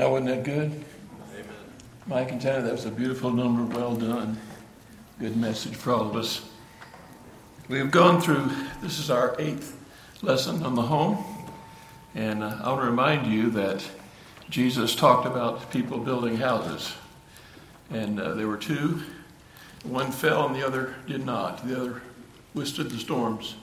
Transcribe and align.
Now, 0.00 0.12
wasn't 0.12 0.30
that 0.30 0.44
good? 0.44 0.70
Amen. 1.34 1.44
Mike 2.06 2.32
and 2.32 2.40
Tanner, 2.40 2.62
that 2.62 2.72
was 2.72 2.86
a 2.86 2.90
beautiful 2.90 3.30
number. 3.30 3.78
Well 3.78 3.94
done. 3.94 4.40
Good 5.18 5.36
message 5.36 5.76
for 5.76 5.92
all 5.92 6.08
of 6.08 6.16
us. 6.16 6.40
We 7.68 7.76
have 7.76 7.90
gone 7.90 8.18
through, 8.18 8.48
this 8.80 8.98
is 8.98 9.10
our 9.10 9.36
eighth 9.38 9.76
lesson 10.22 10.62
on 10.62 10.74
the 10.74 10.80
home. 10.80 11.22
And 12.14 12.42
uh, 12.42 12.60
I 12.64 12.70
want 12.70 12.80
to 12.80 12.86
remind 12.86 13.30
you 13.30 13.50
that 13.50 13.86
Jesus 14.48 14.96
talked 14.96 15.26
about 15.26 15.70
people 15.70 15.98
building 15.98 16.38
houses. 16.38 16.94
And 17.90 18.18
uh, 18.18 18.32
there 18.32 18.48
were 18.48 18.56
two. 18.56 19.02
One 19.82 20.12
fell 20.12 20.46
and 20.46 20.56
the 20.56 20.66
other 20.66 20.94
did 21.06 21.26
not. 21.26 21.68
The 21.68 21.78
other 21.78 22.02
withstood 22.54 22.88
the 22.88 22.98
storms. 22.98 23.54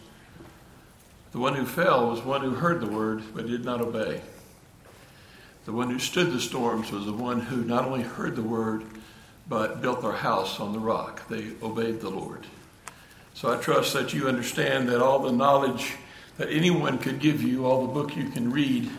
The 1.31 1.39
one 1.39 1.55
who 1.55 1.65
fell 1.65 2.11
was 2.11 2.21
one 2.21 2.41
who 2.41 2.51
heard 2.51 2.79
the 2.79 2.85
word 2.85 3.23
but 3.33 3.47
did 3.47 3.65
not 3.65 3.81
obey. 3.81 4.21
The 5.67 5.73
one 5.73 5.89
who 5.89 5.99
stood 5.99 6.31
the 6.31 6.39
storms 6.39 6.93
was 6.93 7.05
the 7.05 7.11
one 7.11 7.41
who 7.41 7.61
not 7.65 7.83
only 7.83 8.01
heard 8.01 8.37
the 8.37 8.41
word 8.41 8.85
but 9.49 9.81
built 9.81 10.01
their 10.01 10.13
house 10.13 10.61
on 10.61 10.71
the 10.71 10.79
rock. 10.79 11.27
They 11.27 11.51
obeyed 11.61 11.99
the 11.99 12.09
Lord. 12.09 12.47
So 13.33 13.53
I 13.53 13.57
trust 13.57 13.91
that 13.91 14.13
you 14.13 14.29
understand 14.29 14.87
that 14.87 15.01
all 15.01 15.19
the 15.19 15.33
knowledge 15.33 15.95
that 16.37 16.49
anyone 16.49 16.97
could 16.97 17.19
give 17.19 17.43
you, 17.43 17.65
all 17.65 17.85
the 17.85 17.91
book 17.91 18.15
you 18.15 18.29
can 18.29 18.49
read, 18.49 18.89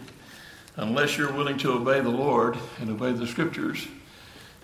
unless 0.77 1.17
you're 1.17 1.33
willing 1.33 1.57
to 1.57 1.73
obey 1.73 2.01
the 2.01 2.11
Lord 2.11 2.59
and 2.81 2.91
obey 2.91 3.13
the 3.13 3.27
scriptures 3.27 3.89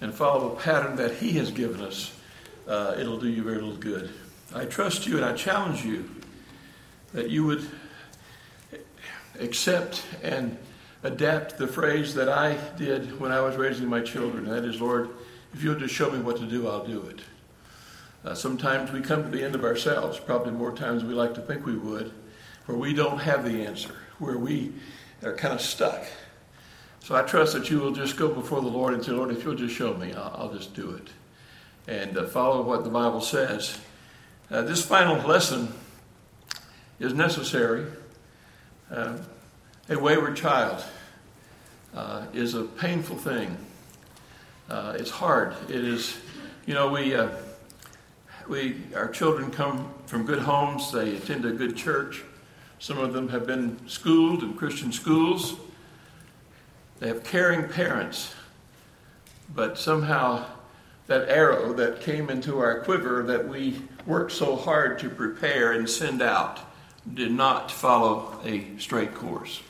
and 0.03 0.13
follow 0.13 0.51
the 0.51 0.61
pattern 0.61 0.97
that 0.97 1.15
He 1.15 1.33
has 1.33 1.51
given 1.51 1.81
us, 1.81 2.15
uh, 2.69 2.97
it'll 2.99 3.19
do 3.19 3.31
you 3.31 3.43
very 3.43 3.63
little 3.63 3.77
good. 3.77 4.11
I 4.55 4.67
trust 4.67 5.07
you 5.07 5.17
and 5.17 5.25
I 5.25 5.33
challenge 5.33 5.87
you 5.87 6.11
that 7.15 7.31
you 7.31 7.47
would 7.47 7.67
accept 9.41 10.03
and 10.23 10.59
adapt 11.05 11.59
the 11.59 11.69
phrase 11.69 12.15
that 12.15 12.29
I 12.29 12.57
did 12.77 13.21
when 13.21 13.31
I 13.31 13.41
was 13.41 13.57
raising 13.57 13.87
my 13.87 14.01
children. 14.01 14.47
That 14.47 14.65
is, 14.65 14.81
Lord, 14.81 15.11
if 15.53 15.63
you'll 15.63 15.79
just 15.79 15.95
show 15.95 16.11
me 16.11 16.19
what 16.19 16.39
to 16.39 16.47
do, 16.47 16.67
I'll 16.67 16.85
do 16.85 17.03
it. 17.03 17.21
Uh, 18.25 18.35
sometimes 18.35 18.91
we 18.91 19.03
come 19.03 19.23
to 19.23 19.29
the 19.29 19.45
end 19.45 19.55
of 19.55 19.65
ourselves, 19.65 20.19
probably 20.19 20.53
more 20.53 20.73
times 20.73 21.03
than 21.03 21.11
we 21.11 21.15
like 21.15 21.35
to 21.35 21.43
think 21.43 21.67
we 21.67 21.77
would, 21.77 22.11
where 22.65 22.79
we 22.79 22.95
don't 22.95 23.19
have 23.19 23.45
the 23.45 23.67
answer, 23.67 23.95
where 24.19 24.39
we 24.39 24.73
are 25.23 25.35
kind 25.35 25.53
of 25.53 25.61
stuck. 25.61 26.05
So 27.01 27.15
I 27.15 27.21
trust 27.21 27.53
that 27.53 27.69
you 27.69 27.81
will 27.81 27.93
just 27.93 28.17
go 28.17 28.29
before 28.29 28.63
the 28.63 28.69
Lord 28.69 28.95
and 28.95 29.05
say, 29.05 29.13
Lord, 29.13 29.31
if 29.31 29.45
you'll 29.45 29.55
just 29.55 29.75
show 29.75 29.93
me, 29.93 30.15
I'll, 30.15 30.35
I'll 30.39 30.55
just 30.55 30.75
do 30.75 30.93
it. 30.93 31.09
And 31.87 32.17
uh, 32.17 32.27
follow 32.27 32.63
what 32.63 32.83
the 32.83 32.89
Bible 32.89 33.21
says. 33.21 33.79
Uh, 34.51 34.63
this 34.63 34.83
final 34.83 35.17
lesson 35.29 35.69
is 36.99 37.13
necessary. 37.13 37.85
A 39.91 39.99
wayward 39.99 40.35
child 40.35 40.83
uh, 41.95 42.25
is 42.33 42.55
a 42.55 42.63
painful 42.63 43.17
thing. 43.17 43.55
Uh, 44.71 44.97
it's 44.99 45.11
hard. 45.11 45.55
It 45.69 45.85
is, 45.85 46.17
you 46.65 46.73
know, 46.73 46.89
we, 46.89 47.15
uh, 47.15 47.29
we, 48.49 48.81
our 48.97 49.09
children 49.09 49.51
come 49.51 49.93
from 50.07 50.25
good 50.25 50.39
homes. 50.39 50.91
They 50.91 51.15
attend 51.17 51.45
a 51.45 51.53
good 51.53 51.77
church. 51.77 52.23
Some 52.79 52.97
of 52.97 53.13
them 53.13 53.29
have 53.29 53.47
been 53.47 53.79
schooled 53.87 54.43
in 54.43 54.55
Christian 54.55 54.91
schools. 54.91 55.57
They 57.01 57.09
have 57.09 57.23
caring 57.23 57.69
parents. 57.69 58.35
But 59.55 59.77
somehow, 59.77 60.47
that 61.09 61.29
arrow 61.29 61.75
that 61.75 62.01
came 62.01 62.31
into 62.31 62.59
our 62.59 62.81
quiver 62.81 63.23
that 63.25 63.47
we 63.47 63.83
worked 64.07 64.33
so 64.33 64.57
hard 64.57 64.99
to 65.01 65.11
prepare 65.11 65.73
and 65.73 65.87
send 65.91 66.23
out 66.23 66.61
did 67.13 67.33
not 67.33 67.71
follow 67.71 68.41
a 68.47 68.79
straight 68.79 69.15
course. 69.15 69.61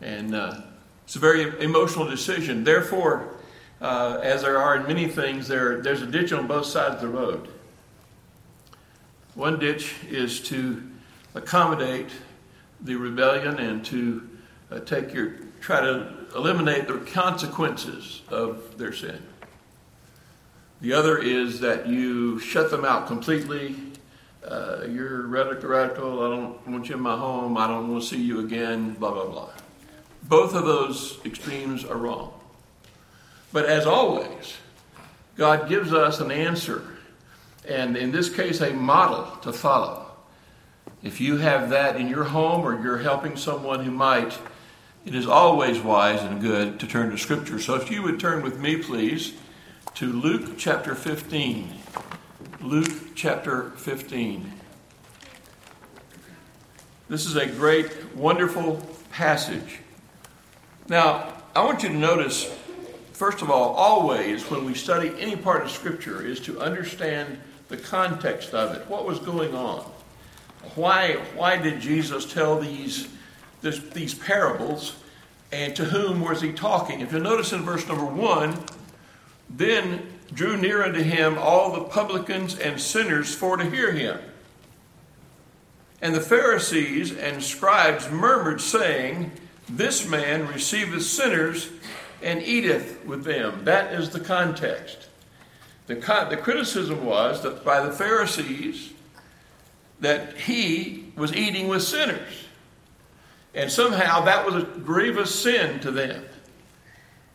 And 0.00 0.34
uh, 0.34 0.60
it's 1.04 1.16
a 1.16 1.18
very 1.18 1.62
emotional 1.62 2.06
decision. 2.06 2.64
Therefore, 2.64 3.36
uh, 3.80 4.20
as 4.22 4.42
there 4.42 4.58
are 4.58 4.76
in 4.76 4.86
many 4.86 5.08
things, 5.08 5.48
there, 5.48 5.80
there's 5.82 6.02
a 6.02 6.06
ditch 6.06 6.32
on 6.32 6.46
both 6.46 6.66
sides 6.66 6.96
of 6.96 7.00
the 7.00 7.08
road. 7.08 7.48
One 9.34 9.58
ditch 9.58 9.94
is 10.08 10.40
to 10.42 10.82
accommodate 11.34 12.10
the 12.80 12.94
rebellion 12.94 13.58
and 13.58 13.84
to 13.86 14.28
uh, 14.70 14.80
take 14.80 15.12
your 15.12 15.34
try 15.60 15.80
to 15.80 16.26
eliminate 16.36 16.86
the 16.86 16.98
consequences 16.98 18.22
of 18.28 18.76
their 18.76 18.92
sin. 18.92 19.22
The 20.80 20.92
other 20.92 21.18
is 21.18 21.60
that 21.60 21.86
you 21.86 22.38
shut 22.38 22.70
them 22.70 22.84
out 22.84 23.06
completely. 23.06 23.76
Uh, 24.46 24.84
you're 24.86 25.26
radical, 25.26 25.70
radical. 25.70 26.22
I 26.22 26.36
don't 26.36 26.68
want 26.68 26.88
you 26.88 26.96
in 26.96 27.00
my 27.00 27.16
home. 27.16 27.56
I 27.56 27.66
don't 27.66 27.90
want 27.90 28.02
to 28.02 28.08
see 28.08 28.22
you 28.22 28.40
again. 28.40 28.92
Blah 28.94 29.12
blah 29.12 29.26
blah. 29.26 29.63
Both 30.24 30.54
of 30.54 30.64
those 30.64 31.18
extremes 31.24 31.84
are 31.84 31.96
wrong. 31.96 32.32
But 33.52 33.66
as 33.66 33.86
always, 33.86 34.56
God 35.36 35.68
gives 35.68 35.92
us 35.92 36.20
an 36.20 36.30
answer, 36.30 36.82
and 37.68 37.96
in 37.96 38.10
this 38.10 38.34
case, 38.34 38.60
a 38.60 38.72
model 38.72 39.36
to 39.42 39.52
follow. 39.52 40.06
If 41.02 41.20
you 41.20 41.36
have 41.36 41.70
that 41.70 41.96
in 41.96 42.08
your 42.08 42.24
home 42.24 42.62
or 42.62 42.82
you're 42.82 42.98
helping 42.98 43.36
someone 43.36 43.84
who 43.84 43.90
might, 43.90 44.38
it 45.04 45.14
is 45.14 45.26
always 45.26 45.78
wise 45.80 46.22
and 46.22 46.40
good 46.40 46.80
to 46.80 46.86
turn 46.86 47.10
to 47.10 47.18
Scripture. 47.18 47.58
So 47.60 47.74
if 47.74 47.90
you 47.90 48.02
would 48.02 48.18
turn 48.18 48.42
with 48.42 48.58
me, 48.58 48.78
please, 48.78 49.34
to 49.96 50.06
Luke 50.06 50.56
chapter 50.56 50.94
15. 50.94 51.68
Luke 52.60 53.14
chapter 53.14 53.70
15. 53.72 54.52
This 57.08 57.26
is 57.26 57.36
a 57.36 57.46
great, 57.46 58.14
wonderful 58.14 58.82
passage. 59.10 59.80
Now, 60.88 61.32
I 61.56 61.64
want 61.64 61.82
you 61.82 61.88
to 61.88 61.94
notice, 61.94 62.44
first 63.12 63.40
of 63.40 63.50
all, 63.50 63.74
always 63.74 64.50
when 64.50 64.66
we 64.66 64.74
study 64.74 65.12
any 65.18 65.34
part 65.34 65.62
of 65.62 65.70
Scripture, 65.70 66.24
is 66.24 66.40
to 66.40 66.60
understand 66.60 67.38
the 67.68 67.76
context 67.78 68.52
of 68.52 68.76
it. 68.76 68.86
What 68.88 69.06
was 69.06 69.18
going 69.18 69.54
on? 69.54 69.80
Why, 70.74 71.14
why 71.34 71.56
did 71.56 71.80
Jesus 71.80 72.30
tell 72.30 72.60
these, 72.60 73.08
this, 73.62 73.78
these 73.78 74.14
parables? 74.14 74.96
And 75.52 75.74
to 75.76 75.84
whom 75.84 76.20
was 76.20 76.42
he 76.42 76.52
talking? 76.52 77.00
If 77.00 77.12
you 77.12 77.20
notice 77.20 77.52
in 77.52 77.62
verse 77.62 77.86
number 77.88 78.04
one, 78.04 78.58
then 79.48 80.06
drew 80.34 80.56
near 80.56 80.82
unto 80.82 81.02
him 81.02 81.38
all 81.38 81.72
the 81.72 81.84
publicans 81.84 82.58
and 82.58 82.78
sinners 82.80 83.34
for 83.34 83.56
to 83.56 83.70
hear 83.70 83.92
him. 83.92 84.18
And 86.02 86.14
the 86.14 86.20
Pharisees 86.20 87.16
and 87.16 87.42
scribes 87.42 88.10
murmured, 88.10 88.60
saying, 88.60 89.30
this 89.68 90.06
man 90.06 90.46
receiveth 90.48 91.04
sinners 91.04 91.70
and 92.22 92.42
eateth 92.42 93.04
with 93.04 93.24
them. 93.24 93.64
That 93.64 93.92
is 93.94 94.10
the 94.10 94.20
context. 94.20 95.08
The, 95.86 95.96
con- 95.96 96.30
the 96.30 96.36
criticism 96.36 97.04
was 97.04 97.42
that 97.42 97.64
by 97.64 97.84
the 97.84 97.92
Pharisees 97.92 98.92
that 100.00 100.36
he 100.36 101.12
was 101.16 101.34
eating 101.34 101.68
with 101.68 101.82
sinners. 101.82 102.44
And 103.54 103.70
somehow 103.70 104.24
that 104.24 104.44
was 104.44 104.56
a 104.56 104.66
grievous 104.66 105.34
sin 105.34 105.80
to 105.80 105.90
them. 105.90 106.24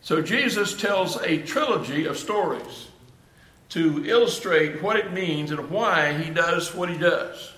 So 0.02 0.20
Jesus 0.22 0.74
tells 0.74 1.16
a 1.22 1.38
trilogy 1.42 2.06
of 2.06 2.18
stories 2.18 2.88
to 3.70 4.04
illustrate 4.04 4.82
what 4.82 4.96
it 4.96 5.12
means 5.12 5.50
and 5.50 5.70
why 5.70 6.12
he 6.14 6.30
does 6.30 6.74
what 6.74 6.90
he 6.90 6.98
does. 6.98 7.52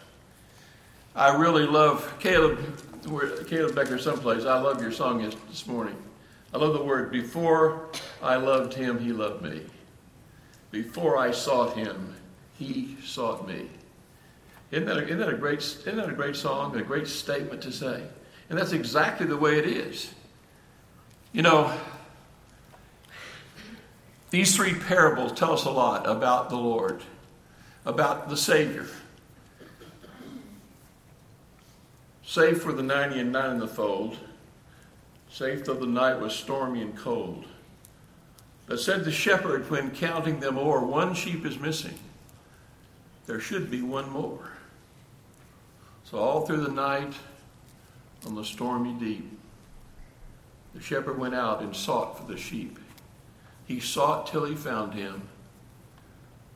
I 1.15 1.37
really 1.37 1.67
love 1.67 2.19
Caleb 2.21 2.59
where 3.07 3.45
Caleb 3.45 3.75
Becker 3.75 3.99
someplace. 3.99 4.45
I 4.45 4.61
love 4.61 4.81
your 4.81 4.93
song 4.93 5.23
this 5.49 5.67
morning. 5.67 5.97
I 6.55 6.59
love 6.59 6.75
the 6.75 6.85
word. 6.85 7.11
Before 7.11 7.89
I 8.23 8.37
loved 8.37 8.75
him, 8.75 8.99
he 8.99 9.13
loved 9.13 9.43
me. 9.43 9.63
Before 10.71 11.17
I 11.17 11.31
sought 11.31 11.77
him, 11.77 12.15
he 12.59 12.97
sought 13.05 13.47
me. 13.47 13.69
Isn't 14.71 14.87
that, 14.87 14.97
a, 14.97 15.05
isn't 15.05 15.19
that 15.19 15.29
a 15.29 15.37
great 15.37 15.59
isn't 15.59 15.97
that 15.97 16.09
a 16.09 16.15
great 16.15 16.37
song? 16.37 16.77
A 16.77 16.83
great 16.83 17.07
statement 17.07 17.63
to 17.63 17.73
say. 17.73 18.03
And 18.49 18.59
that's 18.59 18.73
exactly 18.73 19.27
the 19.27 19.37
way 19.37 19.59
it 19.59 19.67
is. 19.67 20.13
You 21.33 21.43
know, 21.43 21.73
these 24.31 24.55
three 24.57 24.75
parables 24.75 25.33
tell 25.33 25.53
us 25.53 25.65
a 25.65 25.71
lot 25.71 26.07
about 26.07 26.51
the 26.51 26.57
Lord, 26.57 27.03
about 27.85 28.29
the 28.29 28.37
Savior. 28.37 28.87
Safe 32.25 32.65
were 32.65 32.73
the 32.73 32.83
ninety 32.83 33.21
and 33.21 33.33
nine 33.33 33.53
in 33.53 33.59
the 33.59 33.67
fold, 33.69 34.17
safe 35.29 35.65
though 35.65 35.75
the 35.75 35.87
night 35.87 36.21
was 36.21 36.35
stormy 36.35 36.81
and 36.81 36.97
cold. 36.97 37.45
But 38.67 38.81
said 38.81 39.05
the 39.05 39.13
shepherd 39.13 39.69
when 39.71 39.91
counting 39.91 40.41
them 40.41 40.57
o'er, 40.57 40.81
one 40.81 41.15
sheep 41.15 41.45
is 41.45 41.59
missing. 41.59 41.99
There 43.27 43.41
should 43.41 43.71
be 43.71 43.83
one 43.83 44.09
more. 44.11 44.53
So 46.05 46.19
all 46.19 46.47
through 46.47 46.63
the 46.63 46.73
night, 46.73 47.15
on 48.25 48.35
the 48.35 48.45
stormy 48.45 48.93
deep, 48.93 49.39
the 50.75 50.81
shepherd 50.81 51.19
went 51.19 51.35
out 51.35 51.61
and 51.61 51.75
sought 51.75 52.19
for 52.19 52.33
the 52.33 52.39
sheep. 52.39 52.79
He 53.67 53.81
sought 53.81 54.27
till 54.27 54.45
he 54.45 54.55
found 54.55 54.95
him. 54.95 55.23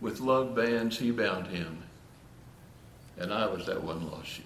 With 0.01 0.21
love 0.21 0.55
bands 0.55 0.99
he 0.99 1.11
bound 1.11 1.49
him. 1.49 1.83
And 3.19 3.33
I 3.33 3.47
was 3.47 3.67
that 3.67 3.83
one 3.83 4.11
lost 4.11 4.29
sheep 4.29 4.46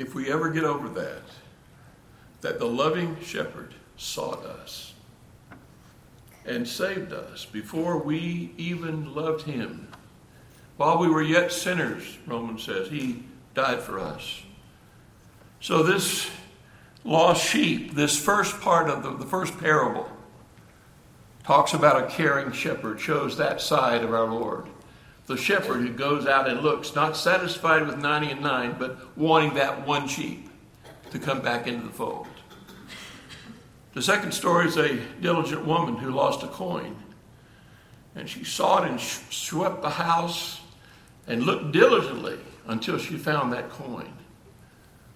if 0.00 0.14
we 0.14 0.32
ever 0.32 0.48
get 0.48 0.64
over 0.64 0.88
that, 0.88 1.22
that 2.40 2.58
the 2.58 2.66
loving 2.66 3.20
shepherd 3.20 3.74
sought 3.98 4.44
us 4.46 4.94
and 6.46 6.66
saved 6.66 7.12
us 7.12 7.44
before 7.44 7.98
we 7.98 8.50
even 8.56 9.14
loved 9.14 9.42
him. 9.42 9.88
While 10.78 10.96
we 10.96 11.08
were 11.08 11.20
yet 11.20 11.52
sinners, 11.52 12.16
Romans 12.26 12.62
says, 12.62 12.88
he 12.88 13.24
died 13.54 13.80
for 13.80 13.98
us. 14.00 14.42
So, 15.60 15.82
this 15.82 16.30
lost 17.04 17.46
sheep, 17.46 17.94
this 17.94 18.18
first 18.18 18.58
part 18.62 18.88
of 18.88 19.02
the, 19.02 19.14
the 19.14 19.26
first 19.26 19.58
parable, 19.58 20.10
talks 21.44 21.74
about 21.74 22.02
a 22.02 22.06
caring 22.06 22.52
shepherd, 22.52 22.98
shows 22.98 23.36
that 23.36 23.60
side 23.60 24.02
of 24.02 24.14
our 24.14 24.24
Lord. 24.26 24.66
The 25.30 25.36
shepherd 25.36 25.82
who 25.82 25.90
goes 25.90 26.26
out 26.26 26.48
and 26.48 26.60
looks, 26.60 26.96
not 26.96 27.16
satisfied 27.16 27.86
with 27.86 27.98
90 27.98 28.32
and 28.32 28.40
9, 28.40 28.74
but 28.80 29.16
wanting 29.16 29.54
that 29.54 29.86
one 29.86 30.08
sheep 30.08 30.50
to 31.12 31.20
come 31.20 31.40
back 31.40 31.68
into 31.68 31.86
the 31.86 31.92
fold. 31.92 32.26
The 33.94 34.02
second 34.02 34.32
story 34.32 34.66
is 34.66 34.76
a 34.76 34.98
diligent 35.20 35.64
woman 35.64 35.98
who 35.98 36.10
lost 36.10 36.42
a 36.42 36.48
coin. 36.48 36.96
And 38.16 38.28
she 38.28 38.42
sought 38.42 38.88
and 38.88 39.00
swept 39.00 39.82
the 39.82 39.90
house 39.90 40.62
and 41.28 41.44
looked 41.44 41.70
diligently 41.70 42.36
until 42.66 42.98
she 42.98 43.16
found 43.16 43.52
that 43.52 43.70
coin. 43.70 44.12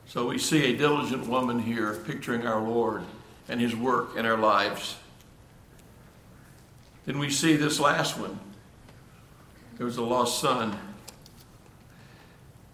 So 0.07 0.29
we 0.29 0.39
see 0.39 0.73
a 0.73 0.77
diligent 0.77 1.27
woman 1.27 1.59
here 1.59 1.93
picturing 2.07 2.47
our 2.47 2.63
Lord 2.63 3.03
and 3.49 3.61
his 3.61 3.75
work 3.75 4.17
in 4.17 4.27
our 4.27 4.39
lives. 4.39 4.95
Then 7.05 7.19
we 7.19 7.31
see 7.31 7.57
this 7.57 7.81
last 7.81 8.17
one. 8.17 8.39
There 9.77 9.87
was 9.87 9.97
a 9.97 10.03
lost 10.03 10.41
son. 10.41 10.79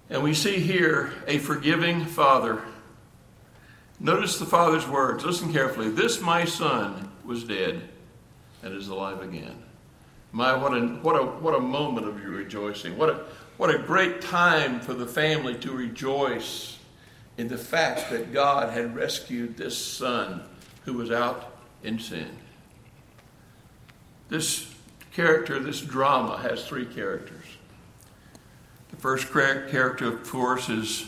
And 0.08 0.22
we 0.22 0.34
see 0.34 0.58
here 0.58 1.12
a 1.26 1.38
forgiving 1.38 2.04
father 2.04 2.62
Notice 4.02 4.38
the 4.38 4.46
father's 4.46 4.88
words. 4.88 5.24
Listen 5.24 5.52
carefully. 5.52 5.90
This 5.90 6.22
my 6.22 6.46
son 6.46 7.12
was 7.22 7.44
dead 7.44 7.82
and 8.62 8.74
is 8.74 8.88
alive 8.88 9.20
again. 9.20 9.62
My, 10.32 10.56
what 10.56 10.72
a, 10.72 10.80
what 10.80 11.16
a, 11.16 11.24
what 11.24 11.54
a 11.54 11.60
moment 11.60 12.06
of 12.06 12.24
rejoicing. 12.24 12.96
What 12.96 13.10
a, 13.10 13.24
what 13.58 13.74
a 13.74 13.78
great 13.78 14.22
time 14.22 14.80
for 14.80 14.94
the 14.94 15.06
family 15.06 15.54
to 15.56 15.72
rejoice 15.72 16.78
in 17.36 17.48
the 17.48 17.58
fact 17.58 18.10
that 18.10 18.32
God 18.32 18.72
had 18.72 18.96
rescued 18.96 19.58
this 19.58 19.76
son 19.76 20.42
who 20.86 20.94
was 20.94 21.10
out 21.10 21.58
in 21.82 21.98
sin. 21.98 22.38
This 24.30 24.69
character, 25.12 25.58
this 25.58 25.80
drama, 25.80 26.38
has 26.38 26.66
three 26.66 26.86
characters. 26.86 27.44
The 28.90 28.96
first 28.96 29.30
character, 29.30 30.08
of 30.08 30.28
course, 30.28 30.68
is 30.68 31.06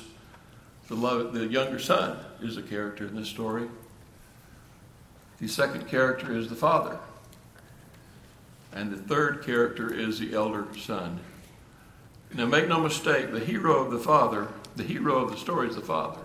the, 0.88 0.94
love, 0.94 1.32
the 1.32 1.46
younger 1.46 1.78
son 1.78 2.18
is 2.40 2.56
a 2.56 2.62
character 2.62 3.06
in 3.06 3.16
this 3.16 3.28
story. 3.28 3.68
The 5.40 5.48
second 5.48 5.88
character 5.88 6.36
is 6.36 6.48
the 6.48 6.54
father. 6.54 6.98
And 8.72 8.90
the 8.90 8.96
third 8.96 9.44
character 9.44 9.92
is 9.92 10.18
the 10.18 10.34
elder 10.34 10.66
son. 10.78 11.20
Now, 12.34 12.46
make 12.46 12.68
no 12.68 12.80
mistake, 12.80 13.32
the 13.32 13.40
hero 13.40 13.84
of 13.84 13.90
the 13.90 13.98
father, 13.98 14.48
the 14.76 14.82
hero 14.82 15.16
of 15.16 15.30
the 15.30 15.36
story 15.36 15.68
is 15.68 15.74
the 15.74 15.82
father. 15.82 16.20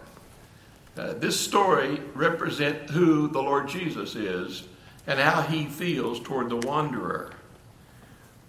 Uh, 0.97 1.13
this 1.13 1.39
story 1.39 2.01
represents 2.15 2.91
who 2.91 3.27
the 3.27 3.41
Lord 3.41 3.67
Jesus 3.67 4.15
is 4.15 4.63
and 5.05 5.19
how 5.19 5.41
he 5.41 5.65
feels 5.65 6.19
toward 6.19 6.49
the 6.49 6.57
wanderer. 6.57 7.31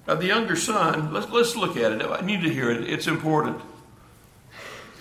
Now, 0.08 0.14
the 0.14 0.26
younger 0.26 0.56
son, 0.56 1.12
let's, 1.12 1.28
let's 1.28 1.54
look 1.54 1.76
at 1.76 1.92
it. 1.92 2.02
I 2.02 2.22
need 2.22 2.40
to 2.40 2.48
hear 2.48 2.70
it, 2.70 2.88
it's 2.88 3.06
important. 3.06 3.60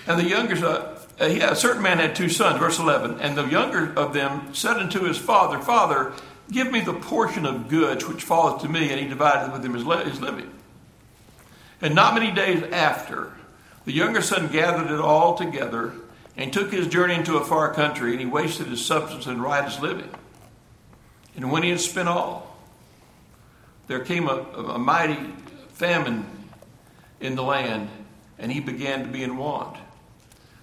And 0.06 0.20
the 0.20 0.28
younger 0.28 0.58
son, 0.58 0.98
uh, 1.18 1.30
he, 1.30 1.40
a 1.40 1.56
certain 1.56 1.82
man 1.82 2.00
had 2.00 2.14
two 2.14 2.28
sons, 2.28 2.60
verse 2.60 2.78
11, 2.78 3.22
and 3.22 3.38
the 3.38 3.46
younger 3.46 3.94
of 3.98 4.14
them 4.14 4.54
said 4.54 4.76
unto 4.76 5.06
his 5.06 5.18
father, 5.18 5.60
Father, 5.60 6.12
give 6.52 6.70
me 6.70 6.82
the 6.82 6.94
portion 6.94 7.46
of 7.46 7.70
goods 7.70 8.06
which 8.06 8.24
falleth 8.24 8.62
to 8.64 8.70
me, 8.70 8.92
and 8.92 9.00
he 9.00 9.08
divided 9.08 9.54
with 9.54 9.64
him 9.64 9.74
his, 9.74 9.86
his 10.06 10.20
living. 10.20 10.52
And 11.82 11.96
not 11.96 12.14
many 12.14 12.32
days 12.32 12.64
after, 12.74 13.32
the 13.86 13.94
younger 13.94 14.22
son 14.22 14.50
gathered 14.50 14.92
it 14.92 15.00
all 15.00 15.38
together 15.38 15.94
and 16.36 16.52
took 16.52 16.72
his 16.72 16.88
journey 16.88 17.16
into 17.16 17.38
a 17.38 17.46
far 17.46 17.74
country, 17.74 18.12
and 18.12 18.20
he 18.20 18.26
wasted 18.26 18.68
his 18.68 18.86
substance 18.86 19.26
and 19.26 19.42
riotous 19.42 19.80
living. 19.80 20.10
And 21.38 21.50
when 21.50 21.64
he 21.64 21.70
had 21.70 21.80
spent 21.80 22.10
all, 22.10 22.47
there 23.88 24.00
came 24.00 24.28
a, 24.28 24.36
a 24.36 24.78
mighty 24.78 25.34
famine 25.70 26.26
in 27.20 27.36
the 27.36 27.44
land, 27.44 27.90
and 28.38 28.52
he 28.52 28.60
began 28.60 29.04
to 29.04 29.10
be 29.10 29.24
in 29.24 29.38
want. 29.38 29.78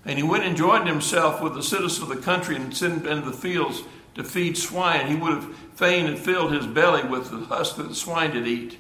And 0.05 0.19
he 0.19 0.23
went 0.23 0.44
and 0.44 0.56
joined 0.56 0.87
himself 0.87 1.41
with 1.41 1.55
the 1.55 1.62
citizens 1.62 2.03
of 2.09 2.15
the 2.15 2.23
country 2.23 2.56
and 2.56 2.76
sent 2.76 3.06
into 3.06 3.31
the 3.31 3.37
fields 3.37 3.82
to 4.15 4.23
feed 4.23 4.56
swine. 4.56 5.06
He 5.06 5.17
would 5.17 5.32
have 5.32 5.56
fain 5.75 6.06
have 6.06 6.21
filled 6.21 6.53
his 6.53 6.67
belly 6.67 7.03
with 7.05 7.31
the 7.31 7.38
husk 7.38 7.76
that 7.76 7.88
the 7.88 7.94
swine 7.94 8.32
did 8.32 8.47
eat. 8.47 8.79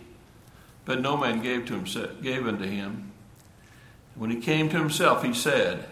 But 0.84 1.00
no 1.00 1.16
man 1.16 1.42
gave, 1.42 1.64
to 1.66 1.74
himself, 1.74 2.22
gave 2.22 2.46
unto 2.46 2.64
him. 2.64 3.12
When 4.14 4.30
he 4.30 4.40
came 4.40 4.68
to 4.68 4.78
himself, 4.78 5.24
he 5.24 5.32
said, 5.32 5.86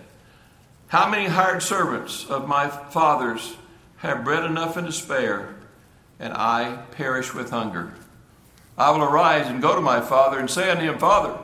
How 0.88 1.08
many 1.08 1.26
hired 1.26 1.62
servants 1.62 2.26
of 2.26 2.46
my 2.46 2.68
father's 2.68 3.56
have 3.98 4.22
bread 4.22 4.44
enough 4.44 4.76
and 4.76 4.86
to 4.86 4.92
spare, 4.92 5.56
and 6.20 6.34
I 6.34 6.82
perish 6.92 7.32
with 7.32 7.50
hunger? 7.50 7.94
I 8.76 8.90
will 8.90 9.02
arise 9.02 9.46
and 9.48 9.60
go 9.60 9.74
to 9.74 9.80
my 9.80 10.00
father 10.00 10.38
and 10.38 10.50
say 10.50 10.70
unto 10.70 10.82
him, 10.82 10.98
Father, 10.98 11.38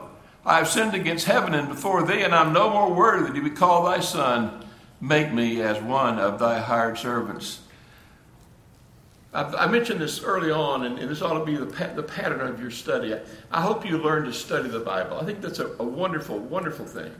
I 0.45 0.57
have 0.57 0.67
sinned 0.67 0.95
against 0.95 1.25
heaven 1.25 1.53
and 1.53 1.67
before 1.67 2.03
thee, 2.03 2.23
and 2.23 2.33
I'm 2.33 2.53
no 2.53 2.69
more 2.69 2.93
worthy 2.93 3.33
to 3.33 3.43
be 3.43 3.51
called 3.51 3.85
thy 3.85 3.99
son. 3.99 4.65
Make 5.01 5.31
me 5.31 5.61
as 5.61 5.81
one 5.81 6.19
of 6.19 6.39
thy 6.39 6.59
hired 6.59 6.97
servants. 6.97 7.59
I, 9.31 9.67
mentioned 9.67 10.01
this 10.01 10.23
early 10.23 10.49
on, 10.49 10.83
and, 10.85 10.97
this 10.97 11.21
ought 11.21 11.37
to 11.37 11.45
be 11.45 11.55
the, 11.55 12.03
pattern 12.03 12.41
of 12.41 12.59
your 12.59 12.71
study. 12.71 13.15
I, 13.51 13.61
hope 13.61 13.85
you 13.85 13.99
learn 13.99 14.25
to 14.25 14.33
study 14.33 14.69
the 14.69 14.79
Bible. 14.79 15.19
I 15.19 15.25
think 15.25 15.39
that's 15.39 15.59
a 15.59 15.83
wonderful, 15.83 16.39
wonderful 16.39 16.85
thing. 16.85 17.13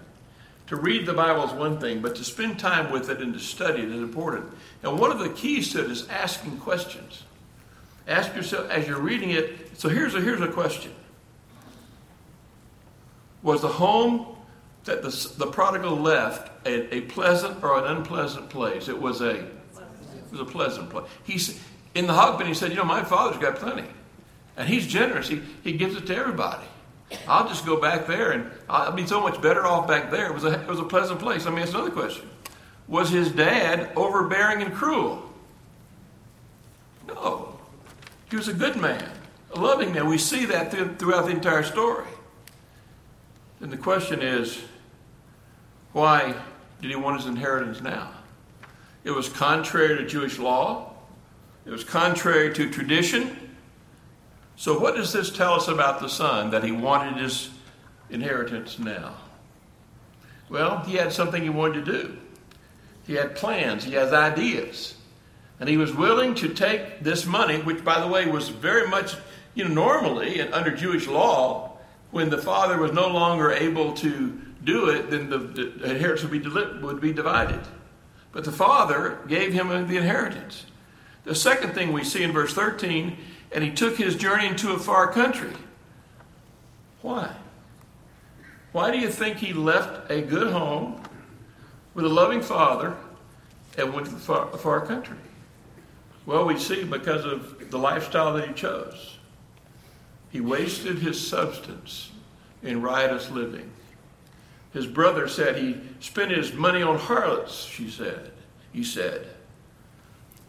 To 0.68 0.76
read 0.76 1.06
the 1.06 1.14
Bible 1.14 1.46
is 1.46 1.52
one 1.52 1.80
thing, 1.80 2.02
but 2.02 2.16
to 2.16 2.24
spend 2.24 2.58
time 2.58 2.92
with 2.92 3.10
it 3.10 3.22
and 3.22 3.34
to 3.34 3.40
study 3.40 3.84
it 3.84 3.90
is 3.90 4.02
important. 4.02 4.46
And 4.82 5.00
one 5.00 5.12
of 5.12 5.20
the 5.20 5.30
keys 5.30 5.72
to 5.74 5.84
it 5.84 5.92
is 5.92 6.08
asking 6.10 6.58
questions. 6.58 7.24
Ask 8.10 8.36
yourself 8.36 8.70
as 8.72 8.88
you're 8.88 9.00
reading 9.00 9.30
it. 9.30 9.78
So 9.78 9.88
here's 9.88 10.16
a, 10.16 10.20
here's 10.20 10.42
a 10.42 10.48
question 10.48 10.92
was 13.42 13.62
the 13.62 13.70
home 13.70 14.36
that 14.84 15.02
the, 15.02 15.32
the 15.38 15.48
prodigal 15.48 15.96
left 15.96 16.52
a, 16.66 16.94
a 16.96 17.02
pleasant 17.02 17.64
or 17.64 17.78
an 17.78 17.98
unpleasant 17.98 18.50
place? 18.50 18.90
It 18.90 19.00
was 19.00 19.22
a, 19.22 19.36
it 19.36 19.52
was 20.32 20.42
a 20.42 20.46
pleasant 20.46 20.90
place. 20.90 21.08
He's, 21.24 21.60
in 21.96 22.08
the 22.08 22.14
hog 22.14 22.38
pen, 22.38 22.48
he 22.48 22.54
said, 22.54 22.72
You 22.72 22.78
know, 22.78 22.84
my 22.84 23.04
father's 23.04 23.42
got 23.42 23.56
plenty. 23.56 23.88
And 24.58 24.68
he's 24.68 24.88
generous. 24.88 25.30
He, 25.30 25.42
he 25.64 25.74
gives 25.74 25.96
it 25.96 26.06
to 26.08 26.16
everybody. 26.16 26.66
I'll 27.28 27.48
just 27.48 27.66
go 27.66 27.80
back 27.80 28.08
there 28.08 28.32
and 28.32 28.52
I'll 28.70 28.92
be 28.92 29.08
so 29.08 29.22
much 29.22 29.42
better 29.42 29.66
off 29.66 29.88
back 29.88 30.12
there. 30.12 30.28
It 30.28 30.34
was 30.34 30.44
a, 30.44 30.62
it 30.62 30.68
was 30.68 30.80
a 30.80 30.84
pleasant 30.84 31.20
place. 31.20 31.46
Let 31.46 31.54
me 31.54 31.62
ask 31.62 31.74
another 31.74 31.92
question. 31.92 32.28
Was 32.88 33.10
his 33.10 33.32
dad 33.32 33.92
overbearing 33.96 34.62
and 34.62 34.74
cruel? 34.74 35.32
No. 37.08 37.49
He 38.30 38.36
was 38.36 38.48
a 38.48 38.54
good 38.54 38.76
man, 38.76 39.10
a 39.54 39.60
loving 39.60 39.94
man. 39.94 40.08
We 40.08 40.18
see 40.18 40.46
that 40.46 40.72
throughout 41.00 41.26
the 41.26 41.32
entire 41.32 41.64
story. 41.64 42.06
Then 43.60 43.70
the 43.70 43.78
question 43.78 44.22
is, 44.22 44.62
why 45.92 46.36
did 46.82 46.92
he 46.92 46.96
want 46.96 47.18
his 47.18 47.26
inheritance 47.26 47.82
now? 47.82 48.12
It 49.04 49.12
was 49.12 49.28
contrary 49.28 49.98
to 49.98 50.06
Jewish 50.06 50.38
law. 50.38 50.94
It 51.66 51.72
was 51.72 51.84
contrary 51.84 52.54
to 52.54 52.70
tradition. 52.70 53.50
So, 54.56 54.78
what 54.78 54.96
does 54.96 55.14
this 55.14 55.32
tell 55.32 55.54
us 55.54 55.68
about 55.68 56.00
the 56.00 56.10
son 56.10 56.52
that 56.52 56.64
he 56.64 56.72
wanted 56.72 57.18
his 57.18 57.50
inheritance 58.10 58.78
now? 58.78 59.16
Well, 60.50 60.80
he 60.80 60.96
had 60.96 61.14
something 61.14 61.42
he 61.42 61.50
wanted 61.50 61.86
to 61.86 61.92
do. 61.92 62.18
He 63.08 63.14
had 63.14 63.36
plans, 63.36 63.84
he 63.84 63.94
has 63.94 64.14
ideas. 64.14 64.96
And 65.60 65.68
he 65.68 65.78
was 65.78 65.94
willing 65.94 66.36
to 66.36 66.50
take 66.50 67.02
this 67.02 67.26
money, 67.26 67.62
which, 67.62 67.84
by 67.84 68.00
the 68.00 68.08
way, 68.08 68.26
was 68.26 68.50
very 68.50 68.88
much, 68.88 69.16
you 69.56 69.68
know, 69.68 69.74
normally 69.74 70.42
under 70.42 70.72
Jewish 70.72 71.08
law, 71.08 71.78
when 72.12 72.30
the 72.30 72.38
father 72.38 72.78
was 72.78 72.92
no 72.92 73.08
longer 73.08 73.52
able 73.52 73.94
to 73.96 74.40
do 74.64 74.90
it, 74.90 75.10
then 75.10 75.30
the, 75.30 75.38
the 75.38 75.92
inheritance 75.92 76.24
would 76.24 76.44
be, 76.44 76.80
would 76.82 77.02
be 77.02 77.14
divided. 77.14 77.62
But 78.32 78.44
the 78.46 78.52
father 78.52 79.20
gave 79.28 79.54
him 79.54 79.68
the 79.68 79.98
inheritance. 79.98 80.66
The 81.24 81.36
second 81.36 81.74
thing 81.74 81.94
we 81.94 82.04
see 82.04 82.24
in 82.24 82.32
verse 82.32 82.54
13, 82.54 83.18
and 83.52 83.64
he 83.64 83.72
took 83.72 83.98
his 83.98 84.16
journey 84.16 84.48
into 84.48 84.72
a 84.72 84.80
far 84.80 85.12
country. 85.12 85.52
Why? 87.02 87.34
Why 88.72 88.92
do 88.92 89.00
you 89.00 89.10
think 89.10 89.38
he 89.38 89.54
left 89.54 90.12
a 90.12 90.22
good 90.22 90.52
home 90.52 91.02
with 91.94 92.06
a 92.06 92.10
loving 92.10 92.42
father 92.42 92.96
and 93.78 93.94
went 93.94 94.08
to 94.08 94.14
the 94.14 94.20
far, 94.20 94.48
far 94.58 94.86
country? 94.86 95.18
Well, 96.30 96.46
we 96.46 96.60
see 96.60 96.84
because 96.84 97.26
of 97.26 97.72
the 97.72 97.80
lifestyle 97.80 98.36
that 98.36 98.48
he 98.48 98.54
chose. 98.54 99.18
He 100.30 100.40
wasted 100.40 101.00
his 101.00 101.28
substance 101.28 102.12
in 102.62 102.84
riotous 102.84 103.32
living. 103.32 103.72
His 104.72 104.86
brother 104.86 105.28
said 105.28 105.58
he 105.58 105.82
spent 106.00 106.30
his 106.30 106.54
money 106.54 106.84
on 106.84 107.00
harlots, 107.00 107.64
she 107.64 107.90
said. 107.90 108.30
He 108.72 108.84
said. 108.84 109.26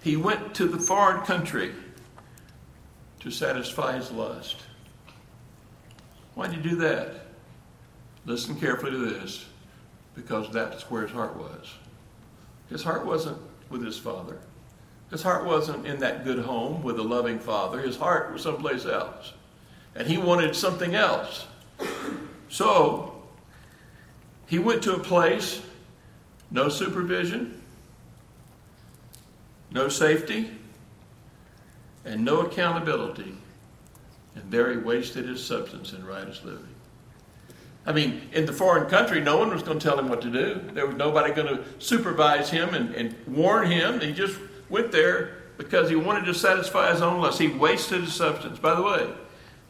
he 0.02 0.18
went 0.18 0.54
to 0.56 0.66
the 0.66 0.78
foreign 0.78 1.24
country 1.24 1.72
to 3.20 3.30
satisfy 3.30 3.96
his 3.96 4.10
lust. 4.10 4.56
Why 6.34 6.48
did 6.48 6.56
he 6.56 6.68
do 6.68 6.76
that? 6.76 7.24
Listen 8.26 8.54
carefully 8.54 8.90
to 8.90 8.98
this, 8.98 9.46
because 10.14 10.52
that's 10.52 10.90
where 10.90 11.06
his 11.06 11.12
heart 11.12 11.38
was. 11.38 11.72
His 12.68 12.82
heart 12.82 13.06
wasn't 13.06 13.38
with 13.70 13.82
his 13.82 13.96
father. 13.96 14.40
His 15.10 15.22
heart 15.22 15.44
wasn't 15.44 15.86
in 15.86 15.98
that 16.00 16.24
good 16.24 16.38
home 16.38 16.82
with 16.82 16.98
a 16.98 17.02
loving 17.02 17.38
father. 17.38 17.80
His 17.80 17.96
heart 17.96 18.32
was 18.32 18.42
someplace 18.42 18.86
else. 18.86 19.32
And 19.96 20.06
he 20.06 20.18
wanted 20.18 20.54
something 20.54 20.94
else. 20.94 21.46
So, 22.48 23.20
he 24.46 24.58
went 24.58 24.82
to 24.84 24.94
a 24.94 24.98
place, 24.98 25.62
no 26.50 26.68
supervision, 26.68 27.60
no 29.72 29.88
safety, 29.88 30.50
and 32.04 32.24
no 32.24 32.40
accountability. 32.42 33.36
And 34.34 34.50
there 34.50 34.70
he 34.70 34.78
wasted 34.78 35.26
his 35.26 35.44
substance 35.44 35.92
in 35.92 36.04
riotous 36.04 36.44
living. 36.44 36.66
I 37.86 37.92
mean, 37.92 38.28
in 38.32 38.46
the 38.46 38.52
foreign 38.52 38.88
country, 38.88 39.20
no 39.20 39.38
one 39.38 39.50
was 39.50 39.62
going 39.62 39.78
to 39.78 39.84
tell 39.88 39.98
him 39.98 40.08
what 40.08 40.22
to 40.22 40.30
do. 40.30 40.60
There 40.72 40.86
was 40.86 40.96
nobody 40.96 41.32
going 41.32 41.48
to 41.48 41.64
supervise 41.78 42.50
him 42.50 42.74
and, 42.74 42.94
and 42.94 43.16
warn 43.26 43.70
him. 43.70 44.00
He 44.00 44.12
just 44.12 44.38
went 44.70 44.92
there 44.92 45.36
because 45.58 45.90
he 45.90 45.96
wanted 45.96 46.24
to 46.24 46.34
satisfy 46.34 46.90
his 46.90 47.02
own 47.02 47.20
lust. 47.20 47.38
He 47.38 47.48
wasted 47.48 48.02
his 48.02 48.14
substance. 48.14 48.58
By 48.58 48.74
the 48.74 48.82
way, 48.82 49.10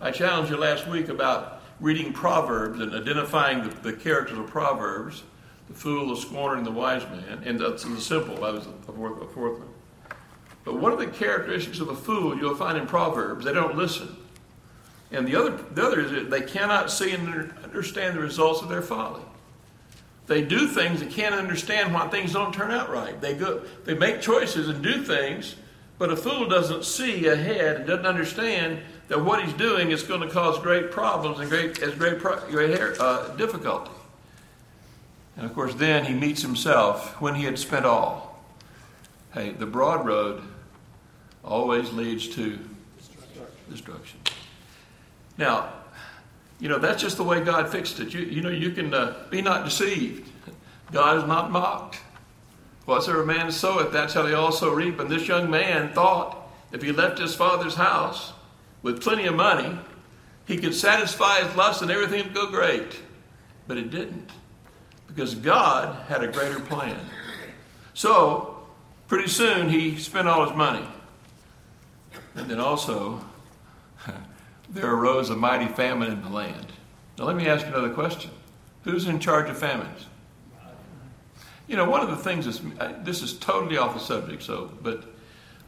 I 0.01 0.13
challenged 0.13 0.51
you 0.51 0.57
last 0.57 0.87
week 0.87 1.09
about 1.09 1.63
reading 1.81 2.13
Proverbs 2.13 2.79
and 2.79 2.95
identifying 2.95 3.69
the, 3.69 3.75
the 3.91 3.93
characters 3.93 4.39
of 4.39 4.47
Proverbs 4.47 5.25
the 5.71 5.75
fool, 5.75 6.15
the 6.15 6.21
scorner, 6.21 6.57
and 6.57 6.67
the 6.67 6.71
wise 6.71 7.05
man. 7.05 7.43
And 7.45 7.59
that's 7.59 7.85
the 7.85 8.01
simple. 8.01 8.35
That 8.37 8.55
was 8.55 8.67
a 8.67 8.93
fourth, 8.93 9.23
a 9.23 9.27
fourth 9.27 9.59
one. 9.61 9.69
But 10.65 10.79
one 10.79 10.93
of 10.93 10.99
the 10.99 11.07
characteristics 11.07 11.79
of 11.79 11.89
a 11.89 11.97
fool 11.97 12.37
you'll 12.37 12.57
find 12.57 12.77
in 12.77 12.87
Proverbs, 12.87 13.45
they 13.45 13.53
don't 13.53 13.77
listen. 13.77 14.17
And 15.13 15.27
the 15.27 15.37
other, 15.37 15.51
the 15.51 15.87
other 15.87 16.01
is 16.01 16.11
that 16.11 16.31
they 16.31 16.43
cannot 16.43 16.91
see 16.91 17.13
and 17.13 17.53
understand 17.65 18.17
the 18.17 18.21
results 18.21 18.63
of 18.63 18.69
their 18.69 18.83
folly. 18.83 19.23
They 20.31 20.43
do 20.43 20.69
things 20.69 21.03
and 21.03 21.11
can't 21.11 21.35
understand 21.35 21.93
why 21.93 22.07
things 22.07 22.35
don't 22.35 22.55
turn 22.55 22.71
out 22.71 22.89
right. 22.89 23.21
They 23.21 23.35
go, 23.35 23.63
they 23.85 23.95
make 23.95 24.21
choices 24.21 24.69
and 24.69 24.81
do 24.81 25.03
things, 25.03 25.57
but 25.99 26.13
a 26.13 26.17
fool 26.17 26.49
doesn't 26.49 26.85
see 26.85 27.27
ahead 27.27 27.79
and 27.79 27.87
doesn't 27.89 28.07
understand 28.07 28.79
that 29.09 29.25
what 29.25 29.43
he's 29.43 29.53
doing 29.55 29.91
is 29.91 30.05
going 30.05 30.21
to 30.21 30.29
cause 30.29 30.61
great 30.61 30.93
problems 30.93 31.41
and 31.41 31.51
great, 31.51 31.83
as 31.83 31.97
great, 31.97 32.21
great 32.21 33.01
uh, 33.01 33.35
difficulty. 33.35 33.91
And 35.37 35.45
of 35.45 35.53
course, 35.53 35.75
then 35.75 36.05
he 36.05 36.15
meets 36.15 36.43
himself 36.43 37.21
when 37.21 37.35
he 37.35 37.43
had 37.43 37.59
spent 37.59 37.85
all. 37.85 38.41
Hey, 39.35 39.51
the 39.51 39.67
broad 39.67 40.07
road 40.07 40.43
always 41.43 41.93
leads 41.93 42.29
to 42.37 42.57
destruction. 43.69 44.21
Now, 45.37 45.73
you 46.61 46.69
know, 46.69 46.79
that's 46.79 47.01
just 47.01 47.17
the 47.17 47.25
way 47.25 47.41
God 47.41 47.71
fixed 47.71 47.99
it. 48.01 48.13
You, 48.13 48.21
you 48.21 48.43
know, 48.43 48.51
you 48.51 48.71
can 48.71 48.93
uh, 48.93 49.25
be 49.31 49.41
not 49.41 49.65
deceived. 49.65 50.31
God 50.93 51.19
is 51.19 51.25
not 51.25 51.51
mocked. 51.51 52.01
Whatsoever 52.85 53.23
a 53.23 53.27
man 53.27 53.51
soweth, 53.51 53.93
that's 53.93 54.15
how 54.15 54.23
they 54.23 54.35
also 54.35 54.73
reap. 54.73 55.01
And 55.01 55.11
this 55.11 55.27
young 55.27 55.51
man 55.51 55.93
thought 55.93 56.37
if 56.73 56.83
he 56.83 56.93
left 56.93 57.19
his 57.19 57.35
father's 57.35 57.75
house 57.75 58.33
with 58.83 59.03
plenty 59.03 59.27
of 59.27 59.35
money, 59.35 59.79
he 60.47 60.59
could 60.59 60.75
satisfy 60.75 61.43
his 61.43 61.55
lust 61.57 61.83
and 61.83 61.91
everything 61.91 62.25
would 62.25 62.35
go 62.35 62.51
great. 62.51 63.01
But 63.67 63.79
it 63.79 63.91
didn't. 63.91 64.31
Because 65.07 65.35
God 65.35 65.97
had 66.09 66.23
a 66.23 66.29
greater 66.29 66.61
plan. 66.61 66.99
So, 67.95 68.63
pretty 69.09 69.29
soon 69.29 69.69
he 69.69 69.97
spent 69.97 70.29
all 70.29 70.47
his 70.47 70.57
money. 70.57 70.87
And 72.35 72.51
then 72.51 72.61
also, 72.61 73.25
there 74.71 74.93
arose 74.93 75.31
a 75.31 75.37
mighty 75.37 75.67
famine 75.67 76.13
in 76.13 76.23
the 76.23 76.29
land. 76.29 76.67
Now, 77.19 77.25
let 77.25 77.37
me 77.37 77.47
ask 77.47 77.67
another 77.67 77.91
question 77.91 78.31
Who's 78.85 79.07
in 79.07 79.19
charge 79.19 79.51
of 79.51 79.59
famines? 79.59 80.07
You 81.67 81.77
know, 81.77 81.89
one 81.89 82.01
of 82.01 82.11
the 82.11 82.17
things 82.17 82.47
is 82.47 82.61
this 83.03 83.23
is 83.23 83.35
totally 83.35 83.77
off 83.77 83.95
the 83.95 84.01
subject, 84.01 84.43
so 84.43 84.73
but 84.83 85.05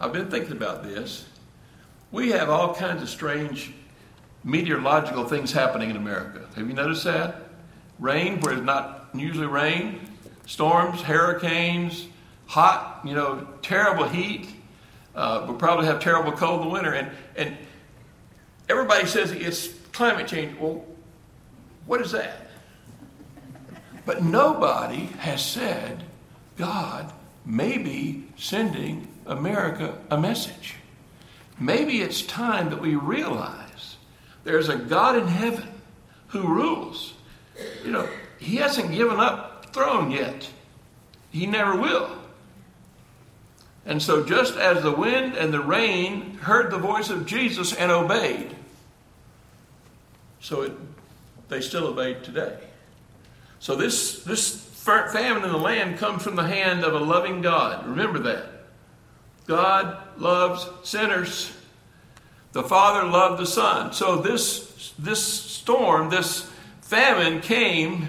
I've 0.01 0.13
been 0.13 0.31
thinking 0.31 0.53
about 0.53 0.83
this. 0.83 1.27
We 2.11 2.31
have 2.31 2.51
all 2.51 2.75
kinds 2.75 3.03
of 3.03 3.09
strange 3.09 3.73
meteorological 4.45 5.29
things 5.29 5.53
happening 5.53 5.91
in 5.91 5.97
America. 5.97 6.47
Have 6.57 6.67
you 6.67 6.75
noticed 6.75 7.05
that? 7.05 7.43
Rain 7.99 8.41
where 8.41 8.55
it's 8.55 8.63
not 8.63 9.11
usually 9.15 9.47
rain, 9.47 10.01
storms, 10.47 11.03
hurricanes, 11.03 12.09
hot, 12.47 13.01
you 13.05 13.15
know, 13.15 13.47
terrible 13.63 14.09
heat. 14.09 14.49
Uh, 15.15 15.45
we'll 15.47 15.57
probably 15.57 15.87
have 15.87 16.01
terrible 16.01 16.33
cold 16.33 16.63
in 16.63 16.69
the 16.69 16.73
winter, 16.73 16.95
and 16.95 17.11
and 17.37 17.57
Everybody 18.69 19.07
says 19.07 19.33
it's 19.33 19.69
climate 19.92 20.26
change. 20.26 20.59
Well, 20.59 20.85
what 21.87 22.00
is 22.00 22.12
that? 22.12 22.50
But 24.04 24.23
nobody 24.23 25.07
has 25.19 25.45
said 25.45 26.04
God 26.57 27.12
may 27.45 27.78
be 27.78 28.25
sending 28.37 29.09
America 29.26 29.99
a 30.11 30.21
message. 30.21 30.76
Maybe 31.59 32.00
it's 32.00 32.23
time 32.23 32.71
that 32.71 32.81
we 32.81 32.97
realize 32.97 33.97
there's 34.45 34.69
a 34.69 34.76
God 34.76 35.16
in 35.16 35.28
heaven 35.28 35.69
who 36.28 36.42
rules. 36.42 37.14
You 37.85 37.92
know, 37.92 38.09
he 38.38 38.57
hasn't 38.57 38.92
given 38.92 39.21
up 39.21 39.73
throne 39.73 40.11
yet. 40.11 40.49
He 41.31 41.47
never 41.47 41.76
will. 41.76 42.11
And 43.85 44.01
so, 44.01 44.25
just 44.25 44.57
as 44.57 44.83
the 44.83 44.93
wind 44.93 45.35
and 45.35 45.53
the 45.53 45.61
rain 45.61 46.39
heard 46.39 46.71
the 46.71 46.79
voice 46.79 47.11
of 47.11 47.27
Jesus 47.27 47.73
and 47.75 47.91
obeyed, 47.91 48.55
so 50.41 50.62
it, 50.62 50.73
they 51.49 51.61
still 51.61 51.87
obey 51.87 52.15
today. 52.15 52.57
So 53.59 53.77
this, 53.77 54.25
this 54.25 54.57
famine 54.57 55.45
in 55.45 55.51
the 55.51 55.57
land 55.57 55.99
comes 55.99 56.23
from 56.23 56.35
the 56.35 56.47
hand 56.47 56.85
of 56.85 56.95
a 56.95 56.99
loving 56.99 57.43
God. 57.43 57.87
Remember 57.87 58.19
that. 58.21 58.47
God 59.47 59.99
loves 60.19 60.69
sinners. 60.83 61.53
The 62.53 62.62
Father 62.62 63.07
loved 63.07 63.41
the 63.41 63.47
Son. 63.47 63.93
So 63.93 64.17
this, 64.17 64.93
this 64.99 65.23
storm, 65.23 66.11
this 66.11 66.51
famine 66.81 67.41
came 67.41 68.09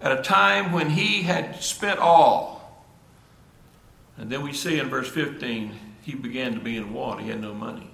at 0.00 0.18
a 0.18 0.22
time 0.22 0.72
when 0.72 0.90
he 0.90 1.22
had 1.22 1.62
spent 1.62 2.00
all. 2.00 2.59
And 4.20 4.30
then 4.30 4.42
we 4.42 4.52
see 4.52 4.78
in 4.78 4.88
verse 4.88 5.08
15, 5.08 5.72
he 6.02 6.14
began 6.14 6.54
to 6.54 6.60
be 6.60 6.76
in 6.76 6.94
want. 6.94 7.22
He 7.22 7.28
had 7.28 7.40
no 7.40 7.52
money 7.52 7.90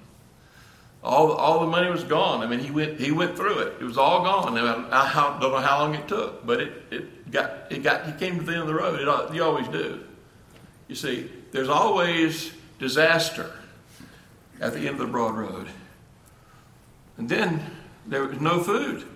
all, 1.07 1.33
all 1.33 1.61
the 1.61 1.67
money 1.67 1.89
was 1.89 2.03
gone. 2.03 2.43
I 2.43 2.47
mean, 2.47 2.59
he 2.59 2.71
went 2.71 3.01
he 3.01 3.13
went 3.13 3.37
through 3.37 3.61
it. 3.61 3.75
It 3.81 3.85
was 3.85 3.97
all 3.97 4.25
gone. 4.25 4.59
I, 4.59 5.39
don't 5.41 5.53
know 5.53 5.59
how 5.59 5.79
long 5.79 5.95
it 5.95 6.09
took, 6.09 6.45
but 6.45 6.61
it, 6.61 6.73
it 6.91 7.31
got 7.31 7.71
it 7.71 7.83
got 7.83 8.07
he 8.07 8.13
came 8.13 8.39
to 8.41 8.45
the 8.45 8.53
end 8.53 8.63
of 8.63 8.67
the 8.67 8.75
road. 8.75 9.01
It, 9.01 9.35
you 9.35 9.43
always 9.43 9.69
do. 9.69 10.05
You 10.89 10.97
see, 10.97 11.31
there's 11.53 11.69
always 11.69 12.53
disaster 12.79 13.53
at 14.61 14.73
the 14.73 14.81
end 14.81 14.91
of 14.91 14.99
the 14.99 15.07
broad 15.07 15.37
road. 15.37 15.69
And 17.19 17.29
then 17.29 17.63
there 18.07 18.25
was 18.25 18.41
no 18.41 18.63
food. 18.63 19.07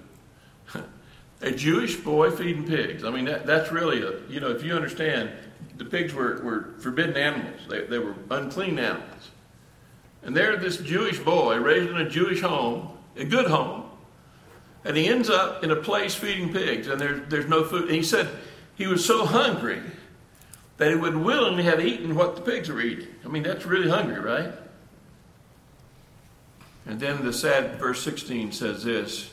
a 1.41 1.51
Jewish 1.51 1.97
boy 1.97 2.31
feeding 2.31 2.67
pigs. 2.67 3.05
I 3.05 3.11
mean, 3.11 3.27
that, 3.27 3.47
that's 3.47 3.71
really 3.71 4.03
a, 4.03 4.27
you 4.29 4.41
know, 4.41 4.51
if 4.51 4.63
you 4.63 4.75
understand, 4.75 5.31
the 5.81 5.87
pigs 5.87 6.13
were, 6.13 6.43
were 6.43 6.75
forbidden 6.79 7.17
animals. 7.17 7.63
They, 7.67 7.87
they 7.87 7.99
were 7.99 8.15
unclean 8.31 8.79
animals. 8.79 9.31
And 10.23 10.37
there, 10.37 10.55
this 10.59 10.77
Jewish 10.77 11.19
boy, 11.19 11.57
raised 11.57 11.89
in 11.89 11.97
a 11.97 12.09
Jewish 12.09 12.43
home, 12.43 12.91
a 13.17 13.25
good 13.25 13.47
home, 13.47 13.85
and 14.85 14.95
he 14.95 15.09
ends 15.09 15.31
up 15.31 15.65
in 15.65 15.71
a 15.71 15.77
place 15.77 16.15
feeding 16.15 16.53
pigs, 16.53 16.87
and 16.87 17.01
there's, 17.01 17.27
there's 17.31 17.49
no 17.49 17.65
food. 17.65 17.85
And 17.85 17.93
he 17.93 18.03
said 18.03 18.29
he 18.77 18.87
was 18.87 19.03
so 19.03 19.25
hungry 19.25 19.81
that 20.77 20.91
he 20.91 20.97
would 20.97 21.17
willingly 21.17 21.63
have 21.63 21.81
eaten 21.81 22.15
what 22.15 22.37
the 22.37 22.43
pigs 22.43 22.69
were 22.69 22.83
eating. 22.83 23.09
I 23.25 23.29
mean, 23.29 23.43
that's 23.43 23.65
really 23.65 23.89
hungry, 23.89 24.21
right? 24.21 24.53
And 26.85 27.01
then 27.01 27.25
the 27.25 27.33
sad 27.33 27.79
verse 27.79 28.03
16 28.03 28.53
says 28.53 28.85
this 28.85 29.31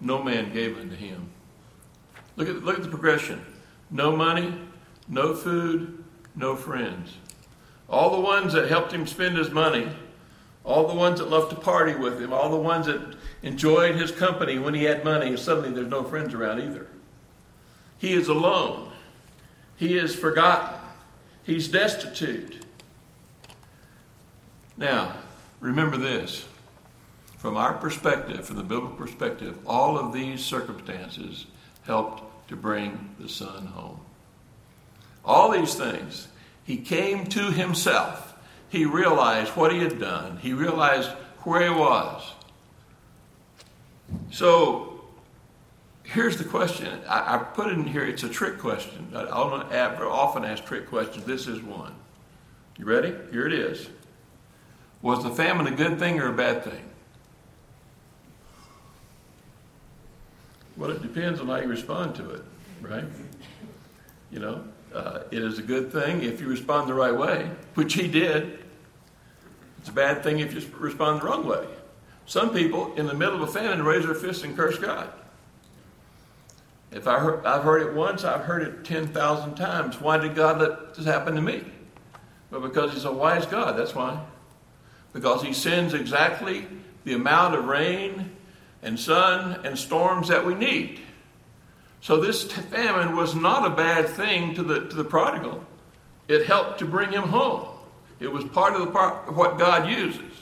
No 0.00 0.22
man 0.22 0.52
gave 0.52 0.78
unto 0.78 0.94
him. 0.94 1.30
Look 2.36 2.48
at, 2.48 2.62
look 2.62 2.76
at 2.76 2.84
the 2.84 2.88
progression 2.88 3.44
no 3.90 4.14
money, 4.14 4.54
no 5.10 5.34
food, 5.34 6.02
no 6.34 6.56
friends. 6.56 7.16
All 7.88 8.10
the 8.10 8.20
ones 8.20 8.54
that 8.54 8.70
helped 8.70 8.92
him 8.92 9.06
spend 9.06 9.36
his 9.36 9.50
money 9.50 9.90
all 10.64 10.86
the 10.86 10.94
ones 10.94 11.18
that 11.18 11.30
loved 11.30 11.50
to 11.50 11.56
party 11.56 11.94
with 11.94 12.20
him, 12.20 12.32
all 12.32 12.50
the 12.50 12.56
ones 12.56 12.86
that 12.86 13.00
enjoyed 13.42 13.96
his 13.96 14.12
company 14.12 14.58
when 14.58 14.74
he 14.74 14.84
had 14.84 15.04
money, 15.04 15.36
suddenly 15.36 15.70
there's 15.70 15.88
no 15.88 16.04
friends 16.04 16.34
around 16.34 16.60
either. 16.60 16.86
He 17.98 18.12
is 18.12 18.28
alone. 18.28 18.92
He 19.76 19.96
is 19.96 20.14
forgotten. 20.14 20.78
He's 21.42 21.68
destitute. 21.68 22.64
Now, 24.76 25.16
remember 25.60 25.96
this. 25.96 26.46
From 27.38 27.56
our 27.56 27.72
perspective, 27.74 28.44
from 28.44 28.56
the 28.56 28.62
biblical 28.62 28.96
perspective, 28.96 29.58
all 29.66 29.98
of 29.98 30.12
these 30.12 30.44
circumstances 30.44 31.46
helped 31.84 32.48
to 32.48 32.56
bring 32.56 33.14
the 33.18 33.28
son 33.28 33.66
home. 33.66 34.00
All 35.24 35.50
these 35.50 35.74
things. 35.74 36.28
He 36.64 36.76
came 36.76 37.26
to 37.26 37.50
himself 37.50 38.30
he 38.70 38.84
realized 38.84 39.50
what 39.56 39.72
he 39.72 39.80
had 39.80 39.98
done. 39.98 40.38
He 40.38 40.52
realized 40.52 41.10
where 41.42 41.62
he 41.62 41.70
was. 41.70 42.32
So 44.30 45.02
here's 46.04 46.38
the 46.38 46.44
question. 46.44 47.00
I, 47.08 47.34
I 47.34 47.38
put 47.38 47.66
it 47.66 47.72
in 47.72 47.84
here, 47.84 48.04
it's 48.04 48.22
a 48.22 48.28
trick 48.28 48.58
question. 48.58 49.08
I 49.12 49.24
don't 49.24 49.72
often 50.02 50.44
ask 50.44 50.64
trick 50.64 50.88
questions. 50.88 51.24
This 51.24 51.48
is 51.48 51.60
one. 51.60 51.94
You 52.78 52.84
ready? 52.84 53.12
Here 53.32 53.46
it 53.46 53.52
is. 53.52 53.90
Was 55.02 55.24
the 55.24 55.30
famine 55.30 55.66
a 55.66 55.72
good 55.72 55.98
thing 55.98 56.20
or 56.20 56.28
a 56.28 56.32
bad 56.32 56.62
thing? 56.62 56.84
Well, 60.76 60.90
it 60.92 61.02
depends 61.02 61.40
on 61.40 61.48
how 61.48 61.56
you 61.56 61.66
respond 61.66 62.14
to 62.16 62.30
it, 62.30 62.42
right? 62.80 63.04
You 64.30 64.38
know, 64.38 64.64
uh, 64.94 65.20
it 65.30 65.42
is 65.42 65.58
a 65.58 65.62
good 65.62 65.92
thing 65.92 66.22
if 66.22 66.40
you 66.40 66.48
respond 66.48 66.88
the 66.88 66.94
right 66.94 67.16
way, 67.16 67.50
which 67.74 67.94
he 67.94 68.08
did. 68.08 68.58
It's 69.78 69.88
a 69.88 69.92
bad 69.92 70.22
thing 70.22 70.40
if 70.40 70.52
you 70.52 70.62
respond 70.78 71.20
the 71.20 71.26
wrong 71.26 71.46
way. 71.46 71.66
Some 72.26 72.52
people, 72.52 72.94
in 72.94 73.06
the 73.06 73.14
middle 73.14 73.42
of 73.42 73.48
a 73.48 73.52
famine, 73.52 73.82
raise 73.84 74.04
their 74.04 74.14
fists 74.14 74.44
and 74.44 74.56
curse 74.56 74.78
God. 74.78 75.10
If 76.92 77.06
I 77.06 77.18
heard, 77.18 77.46
I've 77.46 77.62
heard 77.62 77.82
it 77.82 77.94
once, 77.94 78.24
I've 78.24 78.42
heard 78.42 78.62
it 78.62 78.84
10,000 78.84 79.54
times. 79.54 80.00
Why 80.00 80.18
did 80.18 80.34
God 80.34 80.60
let 80.60 80.94
this 80.94 81.06
happen 81.06 81.34
to 81.36 81.40
me? 81.40 81.64
Well, 82.50 82.60
because 82.60 82.92
He's 82.92 83.04
a 83.04 83.12
wise 83.12 83.46
God, 83.46 83.78
that's 83.78 83.94
why. 83.94 84.20
Because 85.12 85.42
He 85.42 85.52
sends 85.52 85.94
exactly 85.94 86.66
the 87.04 87.14
amount 87.14 87.54
of 87.54 87.64
rain 87.66 88.30
and 88.82 88.98
sun 88.98 89.64
and 89.64 89.78
storms 89.78 90.28
that 90.28 90.44
we 90.44 90.54
need. 90.54 91.00
So 92.02 92.18
this 92.18 92.44
famine 92.44 93.14
was 93.16 93.34
not 93.34 93.70
a 93.70 93.74
bad 93.74 94.08
thing 94.08 94.54
to 94.54 94.62
the, 94.62 94.86
to 94.86 94.96
the 94.96 95.04
prodigal. 95.04 95.64
It 96.28 96.46
helped 96.46 96.78
to 96.78 96.84
bring 96.84 97.12
him 97.12 97.24
home. 97.24 97.66
It 98.20 98.32
was 98.32 98.44
part 98.44 98.74
of 98.74 98.80
the 98.80 98.86
part 98.86 99.28
of 99.28 99.36
what 99.36 99.58
God 99.58 99.88
uses. 99.88 100.32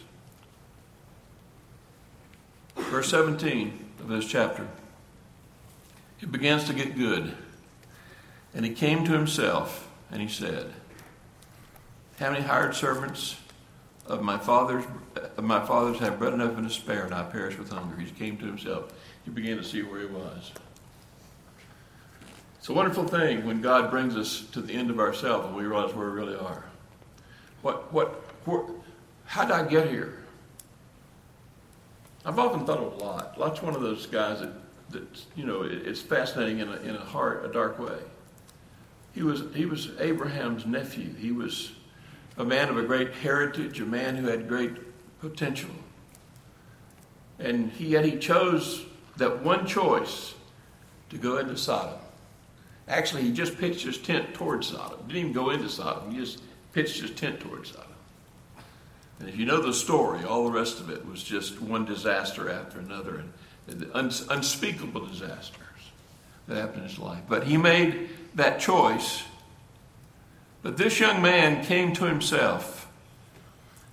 Verse 2.76 3.08
17 3.10 3.86
of 4.00 4.08
this 4.08 4.26
chapter. 4.26 4.68
It 6.20 6.32
begins 6.32 6.64
to 6.64 6.74
get 6.74 6.96
good. 6.96 7.34
And 8.54 8.64
he 8.64 8.72
came 8.72 9.04
to 9.04 9.12
himself 9.12 9.88
and 10.10 10.22
he 10.22 10.28
said, 10.28 10.72
How 12.18 12.30
many 12.30 12.44
hired 12.44 12.74
servants 12.74 13.36
of 14.06 14.22
my 14.22 14.38
father's 14.38 14.84
of 15.36 15.44
my 15.44 15.64
fathers 15.64 15.98
have 15.98 16.18
bread 16.18 16.32
enough 16.32 16.56
and 16.56 16.68
to 16.68 16.74
spare, 16.74 17.04
and 17.04 17.14
I 17.14 17.24
perish 17.24 17.58
with 17.58 17.70
hunger? 17.70 17.96
He 17.96 18.10
came 18.10 18.36
to 18.38 18.46
himself. 18.46 18.92
He 19.24 19.30
began 19.30 19.56
to 19.56 19.64
see 19.64 19.82
where 19.82 20.00
he 20.00 20.06
was. 20.06 20.52
It's 22.58 22.68
a 22.68 22.72
wonderful 22.72 23.04
thing 23.04 23.46
when 23.46 23.60
God 23.60 23.90
brings 23.90 24.16
us 24.16 24.42
to 24.52 24.60
the 24.60 24.72
end 24.74 24.90
of 24.90 24.98
ourselves 24.98 25.46
and 25.46 25.56
we 25.56 25.64
realize 25.64 25.94
where 25.94 26.10
we 26.10 26.12
really 26.12 26.36
are. 26.36 26.64
What, 27.62 27.92
what, 27.92 28.08
where, 28.44 28.64
how 29.24 29.44
did 29.44 29.52
I 29.52 29.66
get 29.66 29.88
here? 29.88 30.18
I've 32.24 32.38
often 32.38 32.66
thought 32.66 32.78
of 32.78 32.98
lot. 32.98 33.38
Lot's 33.38 33.62
one 33.62 33.74
of 33.74 33.80
those 33.80 34.06
guys 34.06 34.40
that, 34.40 34.52
that 34.90 35.24
you 35.36 35.46
know, 35.46 35.62
it, 35.62 35.86
it's 35.86 36.00
fascinating 36.00 36.58
in 36.58 36.68
a, 36.68 36.76
in 36.76 36.96
a 36.96 37.00
hard, 37.00 37.44
a 37.44 37.52
dark 37.52 37.78
way. 37.78 37.98
He 39.14 39.22
was, 39.22 39.44
he 39.54 39.64
was 39.64 39.90
Abraham's 39.98 40.66
nephew. 40.66 41.14
He 41.14 41.32
was 41.32 41.72
a 42.36 42.44
man 42.44 42.68
of 42.68 42.76
a 42.76 42.82
great 42.82 43.14
heritage, 43.14 43.80
a 43.80 43.86
man 43.86 44.16
who 44.16 44.26
had 44.26 44.48
great 44.48 44.72
potential. 45.20 45.70
And 47.38 47.70
he, 47.72 47.88
yet 47.88 48.04
he 48.04 48.18
chose 48.18 48.84
that 49.16 49.42
one 49.42 49.66
choice 49.66 50.34
to 51.10 51.18
go 51.18 51.38
into 51.38 51.56
Sodom. 51.56 51.98
Actually, 52.88 53.22
he 53.22 53.32
just 53.32 53.58
pitched 53.58 53.84
his 53.84 53.98
tent 53.98 54.34
towards 54.34 54.68
Sodom. 54.68 54.98
Didn't 55.06 55.16
even 55.16 55.32
go 55.32 55.50
into 55.50 55.68
Sodom. 55.68 56.10
He 56.10 56.18
just 56.18 56.42
pitched 56.72 57.00
his 57.00 57.10
tent 57.10 57.38
towards 57.40 57.70
Sodom. 57.70 57.84
And 59.20 59.28
if 59.28 59.36
you 59.36 59.44
know 59.44 59.60
the 59.60 59.74
story, 59.74 60.24
all 60.24 60.44
the 60.44 60.50
rest 60.50 60.80
of 60.80 60.90
it 60.90 61.04
was 61.06 61.22
just 61.22 61.60
one 61.60 61.84
disaster 61.84 62.50
after 62.50 62.78
another 62.78 63.24
and 63.68 63.90
unspeakable 63.94 65.06
disasters 65.06 65.58
that 66.46 66.56
happened 66.56 66.84
in 66.84 66.88
his 66.88 66.98
life. 66.98 67.22
But 67.28 67.44
he 67.44 67.58
made 67.58 68.08
that 68.34 68.60
choice. 68.60 69.24
But 70.62 70.78
this 70.78 70.98
young 70.98 71.20
man 71.20 71.64
came 71.64 71.92
to 71.94 72.04
himself. 72.04 72.90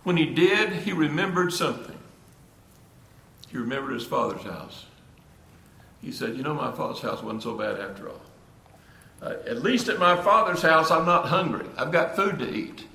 When 0.03 0.15
he 0.15 0.25
did, 0.25 0.71
he 0.71 0.93
remembered 0.93 1.51
something. 1.51 1.97
He 3.49 3.57
remembered 3.57 3.93
his 3.93 4.05
father's 4.05 4.43
house. 4.43 4.85
He 6.01 6.11
said, 6.11 6.37
You 6.37 6.43
know, 6.43 6.53
my 6.53 6.71
father's 6.71 7.01
house 7.01 7.21
wasn't 7.21 7.43
so 7.43 7.55
bad 7.55 7.79
after 7.79 8.09
all. 8.09 8.21
Uh, 9.21 9.35
at 9.47 9.63
least 9.63 9.87
at 9.89 9.97
my 9.97 10.21
father's 10.21 10.61
house, 10.61 10.91
I'm 10.91 11.05
not 11.05 11.27
hungry. 11.27 11.65
I've 11.77 11.91
got 11.91 12.15
food 12.15 12.39
to 12.39 12.53
eat. 12.53 12.85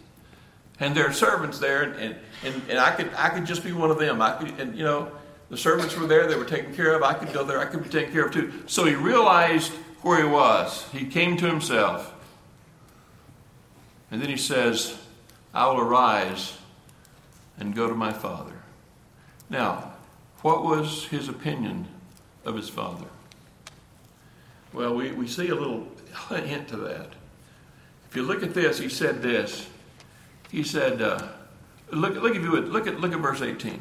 And 0.79 0.95
there 0.95 1.07
are 1.07 1.13
servants 1.13 1.59
there, 1.59 1.83
and, 1.83 2.17
and, 2.45 2.63
and 2.69 2.79
I 2.79 2.93
could 2.93 3.11
I 3.17 3.29
could 3.29 3.45
just 3.45 3.65
be 3.65 3.73
one 3.73 3.91
of 3.91 3.99
them. 3.99 4.23
I 4.23 4.33
could, 4.33 4.59
and 4.61 4.77
you 4.77 4.85
know, 4.85 5.11
the 5.51 5.57
servants 5.57 5.97
were 5.97 6.07
there; 6.07 6.27
they 6.27 6.37
were 6.37 6.45
taken 6.45 6.75
care 6.75 6.95
of. 6.95 7.03
I 7.03 7.13
could 7.15 7.33
go 7.33 7.45
there; 7.45 7.59
I 7.59 7.67
could 7.67 7.83
be 7.83 7.91
taken 7.91 8.13
care 8.13 8.27
of 8.27 8.33
too. 8.33 8.53
So 8.67 8.87
he 8.87 8.95
realized 8.95 9.73
where 10.03 10.23
he 10.23 10.29
was. 10.29 10.89
He 10.91 11.05
came 11.05 11.37
to 11.37 11.47
himself, 11.47 12.15
and 14.11 14.23
then 14.23 14.31
he 14.31 14.39
says, 14.39 14.99
"I 15.53 15.67
will 15.67 15.81
arise 15.81 16.57
and 17.59 17.75
go 17.75 17.87
to 17.87 17.95
my 17.95 18.13
father." 18.13 18.55
Now, 19.51 19.93
what 20.41 20.65
was 20.65 21.07
his 21.07 21.29
opinion 21.29 21.89
of 22.45 22.57
his 22.57 22.71
father? 22.71 23.07
Well, 24.73 24.95
we, 24.95 25.11
we 25.13 25.27
see 25.27 25.49
a 25.49 25.55
little 25.55 25.89
hint 26.13 26.69
to 26.69 26.77
that. 26.79 27.09
If 28.11 28.17
you 28.17 28.23
look 28.23 28.43
at 28.43 28.55
this, 28.55 28.79
he 28.79 28.89
said 28.89 29.23
this. 29.23 29.69
He 30.51 30.65
said, 30.65 31.01
uh, 31.01 31.29
look, 31.93 32.15
look 32.15 32.35
if 32.35 32.43
you 32.43 32.51
would, 32.51 32.69
look 32.69 32.87
at, 32.87 33.01
look 33.01 33.13
at 33.13 33.21
verse 33.21 33.41
18. 33.41 33.81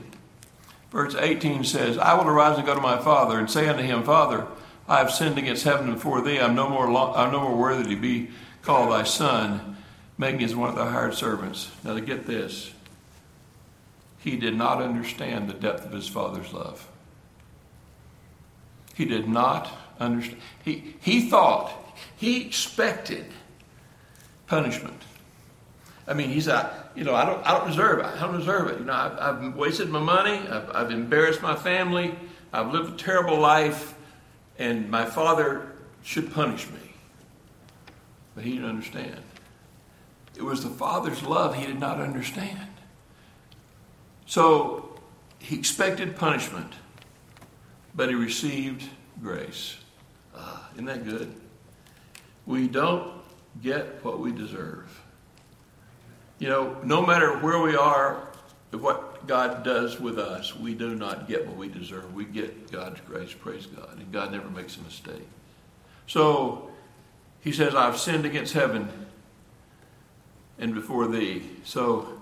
Verse 0.91 1.15
18 1.15 1.63
says, 1.63 1.97
I 1.97 2.13
will 2.15 2.27
arise 2.27 2.57
and 2.57 2.65
go 2.65 2.75
to 2.75 2.81
my 2.81 2.97
father 2.97 3.39
and 3.39 3.49
say 3.49 3.67
unto 3.67 3.83
him, 3.83 4.03
Father, 4.03 4.47
I 4.87 4.97
have 4.97 5.11
sinned 5.11 5.37
against 5.37 5.63
heaven 5.63 5.93
before 5.93 6.21
thee. 6.21 6.39
I'm 6.39 6.55
no 6.55 6.67
more, 6.67 6.91
lo- 6.91 7.13
I'm 7.15 7.31
no 7.31 7.41
more 7.41 7.55
worthy 7.55 7.95
to 7.95 8.01
be 8.01 8.29
called 8.63 8.91
thy 8.91 9.03
son. 9.03 9.77
Make 10.17 10.37
me 10.37 10.43
as 10.43 10.55
one 10.55 10.69
of 10.69 10.75
thy 10.75 10.89
hired 10.89 11.13
servants. 11.13 11.71
Now 11.83 11.93
to 11.93 12.01
get 12.01 12.25
this, 12.25 12.71
he 14.19 14.35
did 14.35 14.55
not 14.55 14.81
understand 14.81 15.47
the 15.47 15.53
depth 15.53 15.85
of 15.85 15.91
his 15.91 16.07
father's 16.07 16.51
love. 16.51 16.87
He 18.95 19.05
did 19.05 19.29
not 19.29 19.71
understand. 19.99 20.41
He, 20.65 20.95
he 20.99 21.29
thought, 21.29 21.71
he 22.15 22.45
expected 22.45 23.25
punishment. 24.47 25.01
I 26.07 26.13
mean, 26.13 26.29
he's 26.29 26.47
like, 26.47 26.65
you 26.95 27.03
know, 27.03 27.13
I 27.13 27.23
don't, 27.23 27.45
I 27.45 27.57
don't 27.57 27.67
deserve 27.67 27.99
it. 27.99 28.05
I 28.05 28.19
don't 28.19 28.39
deserve 28.39 28.67
it. 28.69 28.79
You 28.79 28.85
know, 28.85 28.93
I've, 28.93 29.19
I've 29.19 29.55
wasted 29.55 29.89
my 29.89 29.99
money. 29.99 30.39
I've, 30.47 30.69
I've 30.75 30.91
embarrassed 30.91 31.41
my 31.41 31.55
family. 31.55 32.15
I've 32.51 32.73
lived 32.73 32.93
a 32.93 32.97
terrible 32.97 33.39
life, 33.39 33.93
and 34.57 34.89
my 34.89 35.05
father 35.05 35.71
should 36.03 36.33
punish 36.33 36.67
me. 36.67 36.79
But 38.33 38.43
he 38.43 38.53
didn't 38.53 38.69
understand. 38.69 39.21
It 40.35 40.41
was 40.41 40.63
the 40.63 40.69
father's 40.69 41.21
love 41.21 41.55
he 41.55 41.67
did 41.67 41.79
not 41.79 41.99
understand. 41.99 42.69
So 44.25 44.99
he 45.39 45.57
expected 45.57 46.15
punishment, 46.15 46.73
but 47.93 48.09
he 48.09 48.15
received 48.15 48.89
grace. 49.21 49.77
Uh, 50.35 50.59
isn't 50.73 50.85
that 50.85 51.03
good? 51.03 51.33
We 52.45 52.67
don't 52.67 53.11
get 53.61 54.03
what 54.03 54.19
we 54.19 54.31
deserve. 54.31 55.01
You 56.39 56.49
know, 56.49 56.77
no 56.83 57.05
matter 57.05 57.37
where 57.39 57.59
we 57.59 57.75
are, 57.75 58.27
what 58.71 59.27
God 59.27 59.63
does 59.63 59.99
with 59.99 60.17
us, 60.17 60.55
we 60.55 60.73
do 60.73 60.95
not 60.95 61.27
get 61.27 61.45
what 61.45 61.57
we 61.57 61.67
deserve. 61.67 62.13
We 62.13 62.25
get 62.25 62.71
God's 62.71 63.01
grace, 63.01 63.33
praise 63.33 63.65
God. 63.65 63.97
And 63.97 64.11
God 64.11 64.31
never 64.31 64.49
makes 64.49 64.77
a 64.77 64.81
mistake. 64.81 65.27
So 66.07 66.69
he 67.41 67.51
says, 67.51 67.75
I've 67.75 67.97
sinned 67.97 68.25
against 68.25 68.53
heaven 68.53 68.89
and 70.57 70.73
before 70.73 71.07
thee. 71.07 71.43
So 71.63 72.19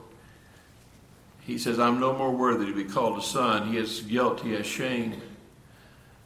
he 1.41 1.57
says, 1.57 1.79
I'm 1.79 1.99
no 1.99 2.13
more 2.13 2.31
worthy 2.31 2.65
to 2.65 2.73
be 2.73 2.83
called 2.83 3.17
a 3.17 3.21
son. 3.21 3.71
He 3.71 3.77
has 3.77 4.01
guilt, 4.01 4.41
he 4.41 4.53
has 4.53 4.65
shame. 4.65 5.21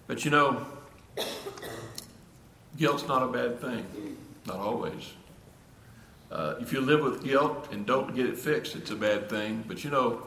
But 0.07 0.25
you 0.25 0.31
know, 0.31 0.65
guilt's 2.77 3.07
not 3.07 3.23
a 3.23 3.27
bad 3.27 3.59
thing. 3.59 3.85
Not 4.45 4.57
always. 4.57 5.13
Uh, 6.31 6.55
if 6.61 6.71
you 6.71 6.79
live 6.79 7.01
with 7.01 7.23
guilt 7.23 7.67
and 7.71 7.85
don't 7.85 8.15
get 8.15 8.25
it 8.25 8.37
fixed, 8.37 8.75
it's 8.75 8.91
a 8.91 8.95
bad 8.95 9.29
thing. 9.29 9.63
But 9.67 9.83
you 9.83 9.89
know, 9.89 10.23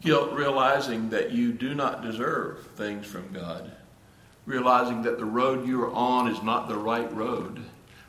guilt 0.00 0.32
realizing 0.32 1.10
that 1.10 1.30
you 1.30 1.52
do 1.52 1.74
not 1.74 2.02
deserve 2.02 2.66
things 2.76 3.06
from 3.06 3.32
God, 3.32 3.70
realizing 4.44 5.02
that 5.02 5.18
the 5.18 5.24
road 5.24 5.66
you 5.66 5.82
are 5.84 5.92
on 5.92 6.28
is 6.28 6.42
not 6.42 6.68
the 6.68 6.76
right 6.76 7.10
road, 7.14 7.60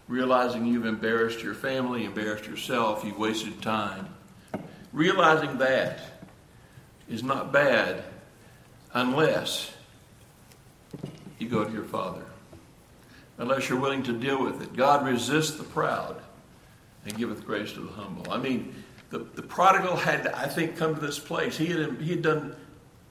realizing 0.07 0.65
you've 0.65 0.85
embarrassed 0.85 1.43
your 1.43 1.53
family, 1.53 2.05
embarrassed 2.05 2.47
yourself, 2.47 3.03
you've 3.05 3.19
wasted 3.19 3.61
time. 3.61 4.09
Realizing 4.91 5.59
that 5.59 5.99
is 7.07 7.21
not 7.21 7.51
bad 7.51 8.03
unless 8.93 9.71
you 11.37 11.47
go 11.47 11.63
to 11.63 11.71
your 11.71 11.83
Father. 11.83 12.23
Unless 13.37 13.69
you're 13.69 13.79
willing 13.79 14.03
to 14.03 14.13
deal 14.13 14.43
with 14.43 14.61
it. 14.61 14.75
God 14.75 15.05
resists 15.05 15.57
the 15.57 15.63
proud 15.63 16.21
and 17.05 17.17
giveth 17.17 17.45
grace 17.45 17.71
to 17.73 17.81
the 17.81 17.91
humble. 17.91 18.31
I 18.31 18.37
mean, 18.37 18.73
the, 19.09 19.19
the 19.19 19.41
prodigal 19.41 19.95
had, 19.95 20.27
I 20.27 20.47
think, 20.47 20.75
come 20.75 20.95
to 20.95 21.01
this 21.01 21.19
place. 21.19 21.57
He 21.57 21.67
had, 21.67 22.01
he 22.01 22.11
had 22.11 22.21
done, 22.21 22.55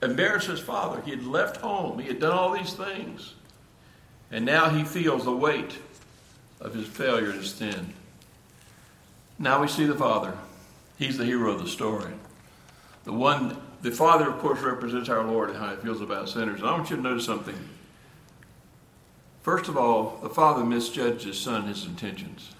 embarrassed 0.01 0.47
his 0.47 0.59
father. 0.59 1.01
He 1.01 1.11
had 1.11 1.25
left 1.25 1.57
home. 1.57 1.99
He 1.99 2.07
had 2.07 2.19
done 2.19 2.33
all 2.33 2.51
these 2.51 2.73
things. 2.73 3.33
And 4.31 4.45
now 4.45 4.69
he 4.69 4.83
feels 4.83 5.23
the 5.23 5.35
weight 5.35 5.77
of 6.59 6.73
his 6.73 6.87
failure 6.87 7.31
his 7.31 7.53
sin. 7.53 7.93
Now 9.39 9.61
we 9.61 9.67
see 9.67 9.85
the 9.85 9.95
father. 9.95 10.37
He's 10.97 11.17
the 11.17 11.25
hero 11.25 11.51
of 11.51 11.61
the 11.61 11.69
story. 11.69 12.11
The 13.05 13.13
one, 13.13 13.57
the 13.81 13.91
father, 13.91 14.29
of 14.29 14.39
course, 14.39 14.59
represents 14.59 15.09
our 15.09 15.23
Lord 15.23 15.49
and 15.49 15.59
how 15.59 15.69
he 15.69 15.77
feels 15.77 16.01
about 16.01 16.27
sinners. 16.29 16.59
And 16.59 16.69
I 16.69 16.73
want 16.73 16.89
you 16.89 16.97
to 16.97 17.01
notice 17.01 17.25
something. 17.25 17.55
First 19.47 19.69
of 19.69 19.77
all, 19.77 20.19
the 20.21 20.27
father 20.27 20.65
misjudged 20.65 21.23
his 21.23 21.39
son, 21.39 21.67
his 21.67 21.85
intentions. 21.85 22.53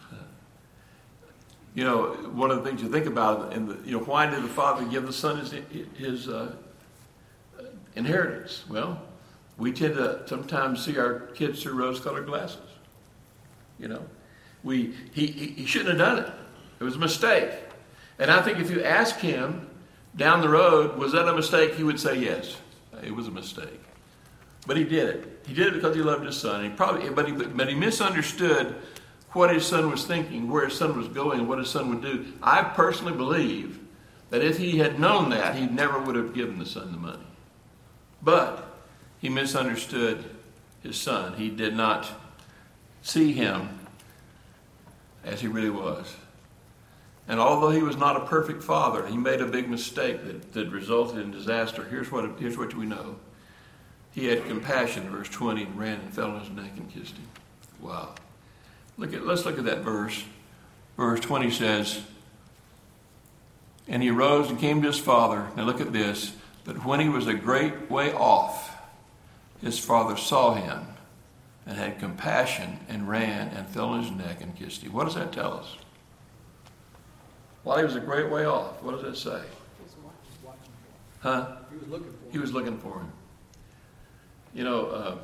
You 1.75 1.83
know, 1.83 2.13
one 2.31 2.49
of 2.49 2.63
the 2.63 2.63
things 2.63 2.81
you 2.81 2.87
think 2.87 3.07
about, 3.07 3.51
and 3.51 3.85
you 3.85 3.91
know, 3.91 4.05
why 4.05 4.25
did 4.25 4.41
the 4.41 4.47
father 4.47 4.85
give 4.85 5.05
the 5.05 5.11
son 5.11 5.37
his, 5.37 5.53
his 5.97 6.29
uh, 6.29 6.55
inheritance? 7.97 8.63
Well, 8.69 9.01
we 9.57 9.73
tend 9.73 9.95
to 9.95 10.21
sometimes 10.27 10.85
see 10.85 10.97
our 10.97 11.27
kids 11.35 11.61
through 11.61 11.73
rose-colored 11.73 12.25
glasses. 12.25 12.69
You 13.79 13.89
know, 13.89 14.05
we 14.63 14.93
he, 15.11 15.27
he 15.27 15.65
shouldn't 15.65 15.89
have 15.89 15.97
done 15.97 16.19
it. 16.19 16.31
It 16.79 16.85
was 16.85 16.95
a 16.95 16.99
mistake. 16.99 17.51
And 18.17 18.31
I 18.31 18.41
think 18.41 18.59
if 18.59 18.71
you 18.71 18.81
ask 18.81 19.17
him 19.17 19.69
down 20.15 20.39
the 20.39 20.47
road, 20.47 20.95
was 20.95 21.11
that 21.11 21.27
a 21.27 21.35
mistake? 21.35 21.73
He 21.73 21.83
would 21.83 21.99
say 21.99 22.17
yes. 22.17 22.55
It 23.03 23.13
was 23.13 23.27
a 23.27 23.31
mistake. 23.31 23.81
But 24.67 24.75
he 24.77 24.83
did 24.83 25.09
it. 25.09 25.41
He 25.47 25.53
did 25.53 25.67
it 25.67 25.73
because 25.75 25.95
he 25.95 26.01
loved 26.01 26.25
his 26.25 26.37
son. 26.37 26.63
He 26.63 26.69
probably, 26.69 27.09
but 27.09 27.25
he, 27.25 27.31
but 27.31 27.69
he 27.69 27.73
misunderstood 27.73 28.75
what 29.31 29.53
his 29.53 29.65
son 29.65 29.89
was 29.89 30.05
thinking, 30.05 30.49
where 30.49 30.65
his 30.65 30.77
son 30.77 30.97
was 30.97 31.07
going, 31.07 31.47
what 31.47 31.57
his 31.57 31.69
son 31.69 31.89
would 31.89 32.01
do. 32.01 32.33
I 32.43 32.63
personally 32.63 33.13
believe 33.13 33.79
that 34.29 34.43
if 34.43 34.57
he 34.57 34.77
had 34.77 34.99
known 34.99 35.29
that, 35.29 35.55
he 35.55 35.67
never 35.67 35.99
would 35.99 36.15
have 36.15 36.33
given 36.33 36.59
the 36.59 36.65
son 36.65 36.91
the 36.91 36.97
money. 36.97 37.23
But 38.21 38.77
he 39.19 39.29
misunderstood 39.29 40.25
his 40.83 40.97
son. 40.99 41.33
He 41.35 41.49
did 41.49 41.75
not 41.75 42.09
see 43.01 43.31
him 43.31 43.79
as 45.23 45.39
he 45.39 45.47
really 45.47 45.69
was. 45.69 46.13
And 47.29 47.39
although 47.39 47.69
he 47.69 47.81
was 47.83 47.95
not 47.95 48.17
a 48.17 48.25
perfect 48.25 48.63
father, 48.63 49.05
he 49.07 49.17
made 49.17 49.39
a 49.39 49.45
big 49.45 49.69
mistake 49.69 50.25
that, 50.25 50.53
that 50.53 50.69
resulted 50.71 51.19
in 51.19 51.31
disaster. 51.31 51.85
Here's 51.85 52.11
what, 52.11 52.37
here's 52.39 52.57
what 52.57 52.73
we 52.73 52.85
know. 52.85 53.17
He 54.17 54.25
had 54.25 54.47
compassion, 54.47 55.07
verse 55.11 55.29
20, 55.29 55.61
and 55.61 55.77
ran 55.77 55.99
and 55.99 56.11
fell 56.11 56.31
on 56.31 56.39
his 56.39 56.49
neck 56.49 56.71
and 56.75 56.91
kissed 56.91 57.15
him. 57.15 57.27
Wow. 57.79 58.15
Look 58.97 59.13
at, 59.13 59.23
let's 59.23 59.45
look 59.45 59.59
at 59.59 59.65
that 59.65 59.81
verse. 59.81 60.23
Verse 60.97 61.19
20 61.19 61.51
says, 61.51 62.01
And 63.87 64.01
he 64.01 64.09
arose 64.09 64.49
and 64.49 64.57
came 64.57 64.81
to 64.81 64.87
his 64.87 64.97
father. 64.97 65.45
Now 65.55 65.65
look 65.65 65.81
at 65.81 65.93
this. 65.93 66.35
But 66.65 66.83
when 66.83 66.99
he 66.99 67.09
was 67.09 67.27
a 67.27 67.35
great 67.35 67.91
way 67.91 68.11
off, 68.11 68.75
his 69.61 69.77
father 69.77 70.17
saw 70.17 70.55
him 70.55 70.87
and 71.67 71.77
had 71.77 71.99
compassion 71.99 72.79
and 72.89 73.07
ran 73.07 73.49
and 73.49 73.67
fell 73.67 73.89
on 73.89 74.01
his 74.01 74.11
neck 74.11 74.41
and 74.41 74.55
kissed 74.55 74.81
him. 74.81 74.93
What 74.93 75.03
does 75.03 75.13
that 75.13 75.31
tell 75.31 75.53
us? 75.53 75.75
While 77.61 77.77
he 77.77 77.83
was 77.83 77.95
a 77.95 77.99
great 77.99 78.31
way 78.31 78.45
off, 78.45 78.81
what 78.81 78.93
does 78.93 79.03
that 79.03 79.15
say? 79.15 79.43
Huh? 81.19 81.57
He 81.69 81.77
was 81.77 81.87
looking 81.87 82.07
for 82.07 82.25
him. 82.25 82.31
He 82.31 82.39
was 82.39 82.51
looking 82.51 82.77
for 82.79 82.99
him. 82.99 83.11
You 84.53 84.63
know, 84.63 84.85
uh, 84.87 85.17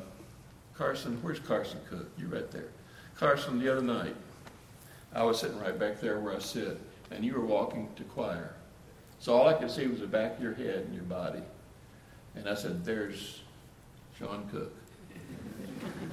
Carson, 0.76 1.18
where's 1.22 1.40
Carson 1.40 1.80
Cook? 1.90 2.10
You're 2.18 2.30
right 2.30 2.50
there. 2.52 2.70
Carson, 3.16 3.60
the 3.60 3.72
other 3.72 3.82
night, 3.82 4.16
I 5.14 5.24
was 5.24 5.40
sitting 5.40 5.60
right 5.60 5.78
back 5.78 6.02
there 6.02 6.20
where 6.20 6.36
I 6.36 6.40
sit, 6.40 6.80
and 7.12 7.24
you 7.24 7.34
were 7.34 7.46
walking 7.46 7.90
to 7.96 8.04
choir. 8.04 8.56
So 9.20 9.34
all 9.34 9.48
I 9.48 9.54
could 9.54 9.72
see 9.72 9.88
was 9.88 10.00
the 10.00 10.08
back 10.08 10.38
of 10.38 10.44
your 10.44 10.54
head 10.54 10.86
and 10.86 10.94
your 10.94 11.04
body. 11.04 11.42
And 12.36 12.50
I 12.50 12.56
said, 12.56 12.84
There's 12.84 13.42
Sean 14.18 14.50
Cook. 14.52 14.74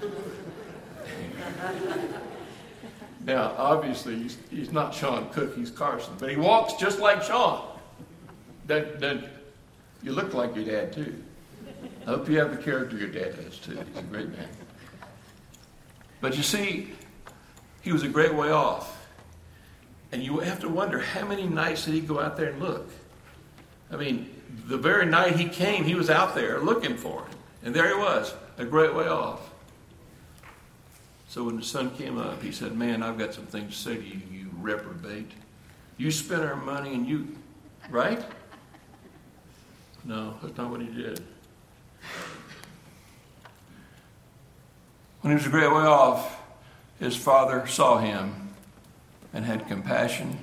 now, 3.25 3.55
obviously, 3.57 4.17
he's, 4.17 4.39
he's, 4.51 4.73
not 4.73 4.95
Sean 4.95 5.31
Cook, 5.31 5.57
he's 5.57 5.71
Carson, 5.71 6.15
but 6.19 6.31
he 6.31 6.37
walks 6.37 6.75
just 6.75 7.01
like 7.01 7.23
Sean. 7.23 7.67
That, 8.67 9.01
that 9.01 9.25
you 10.03 10.13
look 10.13 10.35
like 10.35 10.55
your 10.55 10.65
dad, 10.65 10.93
too. 10.93 11.23
I 12.03 12.05
hope 12.05 12.29
you 12.29 12.39
have 12.39 12.51
the 12.57 12.63
character 12.63 12.97
your 12.97 13.09
dad 13.09 13.35
has, 13.35 13.59
too. 13.59 13.73
He's 13.73 13.99
a 13.99 14.03
great 14.03 14.29
man. 14.31 14.49
But 16.21 16.37
you 16.37 16.43
see, 16.43 16.93
he 17.83 17.93
was 17.93 18.03
a 18.03 18.09
great 18.09 18.35
way 18.35 18.51
off. 18.51 19.09
And 20.13 20.23
you 20.23 20.39
have 20.41 20.61
to 20.61 20.69
wonder 20.69 20.99
how 20.99 21.27
many 21.27 21.47
nights 21.47 21.85
did 21.85 21.95
he 21.95 22.01
go 22.01 22.21
out 22.21 22.37
there 22.37 22.51
and 22.51 22.61
look? 22.61 22.91
I 23.91 23.97
mean, 23.97 24.31
the 24.67 24.79
very 24.79 25.07
night 25.07 25.37
he 25.37 25.49
came, 25.49 25.85
he 25.85 25.95
was 25.95 26.11
out 26.11 26.35
there 26.35 26.61
looking 26.61 26.97
for 26.97 27.23
him. 27.23 27.39
And 27.63 27.75
there 27.75 27.89
he 27.89 27.95
was, 27.95 28.35
a 28.59 28.65
great 28.65 28.95
way 28.95 29.07
off. 29.07 29.51
So 31.29 31.45
when 31.45 31.57
the 31.57 31.63
son 31.63 31.91
came 31.97 32.19
up, 32.19 32.43
he 32.43 32.51
said, 32.51 32.77
Man, 32.77 33.03
I've 33.03 33.19
got 33.19 33.35
some 33.35 33.47
things 33.47 33.77
to 33.77 33.91
say 33.91 33.97
to 33.97 34.03
you, 34.03 34.21
you 34.33 34.51
reprobate. 34.59 35.31
You 35.97 36.11
spent 36.11 36.43
our 36.43 36.57
money 36.57 36.95
and 36.95 37.07
you, 37.07 37.37
right? 37.89 38.21
No, 40.05 40.35
that's 40.43 40.57
not 40.57 40.71
what 40.71 40.81
he 40.81 40.89
did. 40.89 41.23
When 45.21 45.33
he 45.33 45.35
was 45.35 45.47
a 45.47 45.51
great 45.51 45.71
way 45.71 45.83
off, 45.83 46.41
his 46.99 47.17
father 47.17 47.67
saw 47.67 47.99
him 47.99 48.55
and 49.33 49.45
had 49.45 49.69
compassion 49.69 50.39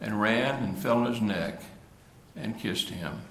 and 0.00 0.20
ran 0.20 0.62
and 0.62 0.78
fell 0.78 0.98
on 0.98 1.12
his 1.12 1.20
neck 1.20 1.62
and 2.36 2.58
kissed 2.58 2.90
him. 2.90 3.22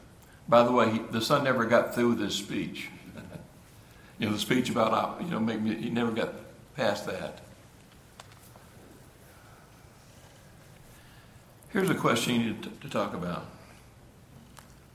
By 0.47 0.63
the 0.63 0.71
way, 0.71 0.91
he, 0.91 0.99
the 1.11 1.21
son 1.21 1.43
never 1.43 1.65
got 1.65 1.95
through 1.95 2.15
this 2.15 2.35
speech. 2.35 2.89
you 4.19 4.27
know, 4.27 4.33
the 4.33 4.39
speech 4.39 4.69
about, 4.69 5.21
you 5.21 5.29
know, 5.29 5.39
me, 5.39 5.75
he 5.75 5.89
never 5.89 6.11
got 6.11 6.33
past 6.75 7.05
that. 7.05 7.41
Here's 11.69 11.89
a 11.89 11.95
question 11.95 12.35
you 12.35 12.43
need 12.47 12.63
to, 12.63 12.69
to 12.69 12.89
talk 12.89 13.13
about. 13.13 13.45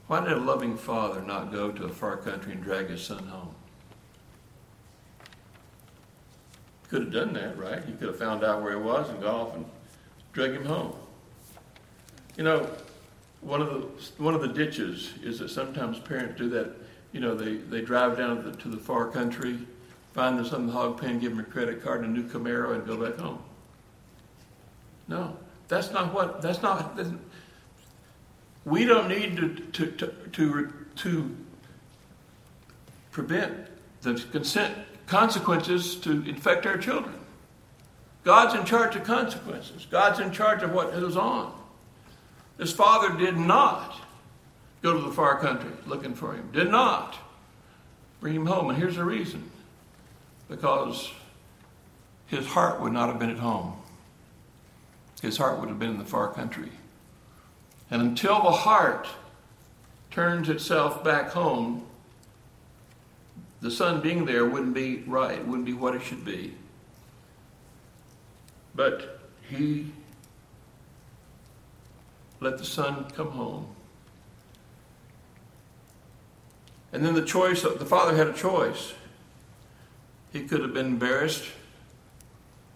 Why 0.07 0.21
did 0.21 0.33
a 0.33 0.40
loving 0.40 0.77
father 0.77 1.23
not 1.23 1.51
go 1.51 1.71
to 1.71 1.85
a 1.85 1.88
far 1.88 2.17
country 2.17 2.53
and 2.53 2.62
drag 2.62 2.88
his 2.88 3.03
son 3.03 3.27
home? 3.27 3.55
Could 6.88 7.05
have 7.05 7.12
done 7.12 7.33
that, 7.33 7.59
right? 7.59 7.83
He 7.85 7.93
could 7.93 8.09
have 8.09 8.19
found 8.19 8.45
out 8.45 8.62
where 8.62 8.73
he 8.73 8.79
was 8.79 9.09
and 9.09 9.21
gone 9.23 9.35
off 9.35 9.55
and 9.57 9.64
drag 10.33 10.53
him 10.53 10.67
home. 10.67 10.95
You 12.37 12.45
know, 12.45 12.69
one 13.40 13.62
of 13.62 13.69
the 13.69 14.23
one 14.23 14.35
of 14.35 14.43
the 14.43 14.49
ditches 14.49 15.14
is 15.23 15.38
that 15.38 15.49
sometimes 15.49 15.99
parents 15.99 16.38
do 16.38 16.49
that. 16.51 16.71
You 17.12 17.21
know, 17.21 17.35
they, 17.35 17.55
they 17.55 17.81
drive 17.81 18.19
down 18.19 18.43
to 18.43 18.51
the, 18.51 18.57
to 18.59 18.69
the 18.69 18.77
far 18.77 19.09
country, 19.09 19.59
find 20.12 20.38
the 20.38 20.45
son 20.45 20.62
in 20.62 20.67
the 20.67 20.73
hog 20.73 21.01
pen, 21.01 21.21
give 21.21 21.33
him 21.33 21.40
a 21.40 21.45
credit 21.45 21.83
card 21.83 22.05
and 22.05 22.17
a 22.17 22.21
new 22.21 22.29
Camaro, 22.29 22.75
and 22.75 22.85
go 22.87 22.97
back 22.97 23.19
home. 23.19 23.38
No, 25.07 25.37
that's 25.69 25.90
not 25.93 26.12
what. 26.12 26.43
That's 26.43 26.61
not. 26.61 26.99
We 28.64 28.85
don't 28.85 29.09
need 29.09 29.37
to 29.37 29.48
to 29.48 29.87
to 29.92 30.07
to, 30.33 30.72
to 30.96 31.37
prevent 33.11 33.55
the 34.03 34.14
consent 34.33 34.77
consequences 35.07 35.96
to 35.96 36.24
infect 36.27 36.66
our 36.66 36.79
children. 36.79 37.14
God's 38.24 38.55
in 38.55 38.64
charge 38.64 38.96
of 38.96 39.05
consequences. 39.05 39.87
God's 39.90 40.18
in 40.18 40.33
charge 40.33 40.62
of 40.62 40.72
what 40.72 40.92
goes 40.92 41.16
on. 41.16 41.53
His 42.59 42.72
father 42.72 43.16
did 43.16 43.37
not 43.37 44.00
go 44.83 44.94
to 44.94 45.00
the 45.00 45.12
far 45.12 45.38
country 45.40 45.70
looking 45.87 46.14
for 46.14 46.35
him, 46.35 46.50
did 46.53 46.70
not 46.70 47.18
bring 48.20 48.35
him 48.35 48.46
home. 48.46 48.70
And 48.70 48.79
here's 48.79 48.96
the 48.96 49.05
reason 49.05 49.50
because 50.48 51.11
his 52.27 52.46
heart 52.46 52.81
would 52.81 52.92
not 52.92 53.09
have 53.09 53.18
been 53.18 53.31
at 53.31 53.38
home, 53.38 53.74
his 55.20 55.37
heart 55.37 55.61
would 55.61 55.68
have 55.68 55.79
been 55.79 55.90
in 55.90 55.98
the 55.98 56.05
far 56.05 56.33
country. 56.33 56.70
And 57.90 58.03
until 58.03 58.42
the 58.42 58.51
heart 58.51 59.09
turns 60.11 60.49
itself 60.49 61.05
back 61.05 61.31
home, 61.31 61.87
the 63.61 63.70
son 63.70 64.01
being 64.01 64.25
there 64.25 64.44
wouldn't 64.47 64.75
be 64.75 65.03
right, 65.07 65.47
wouldn't 65.47 65.66
be 65.66 65.73
what 65.73 65.94
it 65.94 66.03
should 66.03 66.25
be. 66.25 66.55
But 68.75 69.20
he 69.49 69.92
let 72.40 72.59
the 72.59 72.64
son 72.64 73.07
come 73.14 73.31
home. 73.31 73.68
And 76.92 77.05
then 77.05 77.14
the 77.14 77.25
choice, 77.25 77.62
the 77.62 77.87
father 77.87 78.16
had 78.16 78.29
a 78.29 78.33
choice. 78.33 78.94
He 80.33 80.44
could 80.44 80.61
have 80.61 80.75
been 80.75 80.87
embarrassed 80.87 81.44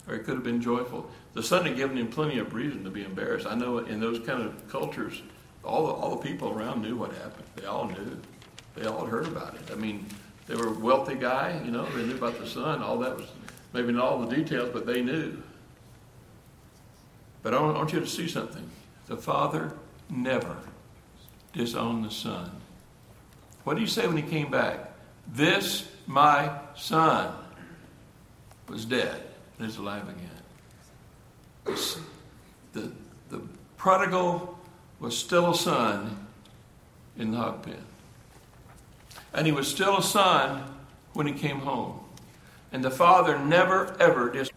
or 0.09 0.15
he 0.15 0.21
could 0.21 0.35
have 0.35 0.45
been 0.45 0.61
joyful. 0.61 1.11
The 1.35 1.43
son 1.43 1.67
had 1.67 1.77
given 1.77 1.97
him 1.97 2.09
plenty 2.09 2.39
of 2.39 2.55
reason 2.55 2.85
to 2.85 2.91
be 2.91 3.05
embarrassed. 3.05 3.47
I 3.47 3.55
know 3.55 3.79
in 3.79 4.01
those 4.01 4.19
kind 4.27 4.43
of 4.43 4.69
cultures, 4.69 5.23
all 5.63 5.87
the, 5.87 5.93
all 5.93 6.17
the 6.17 6.29
people 6.29 6.51
around 6.51 6.83
knew 6.83 6.97
what 6.97 7.13
happened. 7.13 7.45
They 7.57 7.67
all 7.67 7.87
knew. 7.87 8.21
They 8.75 8.87
all 8.87 9.05
heard 9.05 9.27
about 9.27 9.55
it. 9.55 9.71
I 9.71 9.75
mean, 9.75 10.07
they 10.47 10.57
were 10.57 10.69
a 10.69 10.73
wealthy 10.73 11.15
guy, 11.15 11.61
you 11.65 11.71
know, 11.71 11.85
they 11.91 12.05
knew 12.05 12.17
about 12.17 12.39
the 12.39 12.47
son. 12.47 12.83
All 12.83 12.99
that 12.99 13.17
was, 13.17 13.27
maybe 13.73 13.93
not 13.93 14.05
all 14.05 14.19
the 14.21 14.35
details, 14.35 14.71
but 14.73 14.87
they 14.87 15.03
knew. 15.03 15.43
But 17.43 17.55
I 17.55 17.61
want 17.61 17.93
you 17.93 18.01
to 18.01 18.07
see 18.07 18.29
something. 18.29 18.69
The 19.07 19.17
Father 19.17 19.73
never 20.11 20.57
disowned 21.53 22.05
the 22.05 22.11
Son. 22.11 22.51
What 23.65 23.75
did 23.75 23.81
he 23.81 23.87
say 23.87 24.07
when 24.07 24.17
he 24.17 24.23
came 24.23 24.51
back? 24.51 24.93
This, 25.27 25.89
my 26.07 26.51
son, 26.75 27.35
was 28.67 28.85
dead 28.85 29.23
and 29.59 29.69
is 29.69 29.77
alive 29.77 30.09
again. 30.09 30.38
The, 32.73 32.93
the 33.31 33.43
prodigal 33.77 34.59
was 35.01 35.17
still 35.17 35.51
a 35.51 35.55
son 35.55 36.27
in 37.17 37.33
the 37.33 37.39
hog 37.39 37.63
pen. 37.63 37.85
And 39.33 39.47
he 39.47 39.53
was 39.53 39.69
still 39.69 39.99
a 39.99 40.03
son 40.03 40.65
when 41.13 41.27
he 41.27 41.33
came 41.33 41.61
home. 41.61 42.01
And 42.73 42.85
the 42.85 42.91
father 42.91 43.39
never, 43.39 43.97
ever 44.01 44.31
dis. 44.31 44.51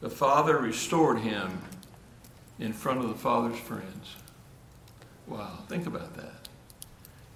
The 0.00 0.10
father 0.10 0.58
restored 0.58 1.20
him 1.20 1.58
in 2.58 2.72
front 2.72 3.00
of 3.00 3.08
the 3.08 3.14
father's 3.14 3.58
friends. 3.58 4.16
Wow, 5.26 5.58
think 5.68 5.86
about 5.86 6.14
that. 6.16 6.48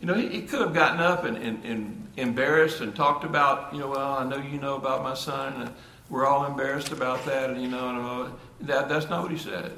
You 0.01 0.07
know, 0.07 0.15
he, 0.15 0.29
he 0.29 0.43
could 0.43 0.61
have 0.61 0.75
gotten 0.75 1.01
up 1.01 1.25
and, 1.25 1.37
and, 1.37 1.65
and, 1.65 2.03
embarrassed 2.17 2.81
and 2.81 2.95
talked 2.95 3.25
about, 3.25 3.73
you 3.75 3.81
know, 3.81 3.89
well, 3.89 4.15
I 4.15 4.25
know 4.25 4.39
you 4.39 4.59
know 4.59 4.77
about 4.77 5.03
my 5.03 5.15
son, 5.15 5.61
and 5.61 5.71
we're 6.09 6.27
all 6.27 6.47
embarrassed 6.47 6.93
about 6.93 7.25
that, 7.27 7.51
and 7.51 7.61
you 7.61 7.69
know, 7.69 7.91
and, 7.91 7.99
uh, 7.99 8.37
that, 8.63 8.89
that's 8.89 9.09
not 9.09 9.23
what 9.23 9.31
he 9.31 9.39
said. 9.39 9.73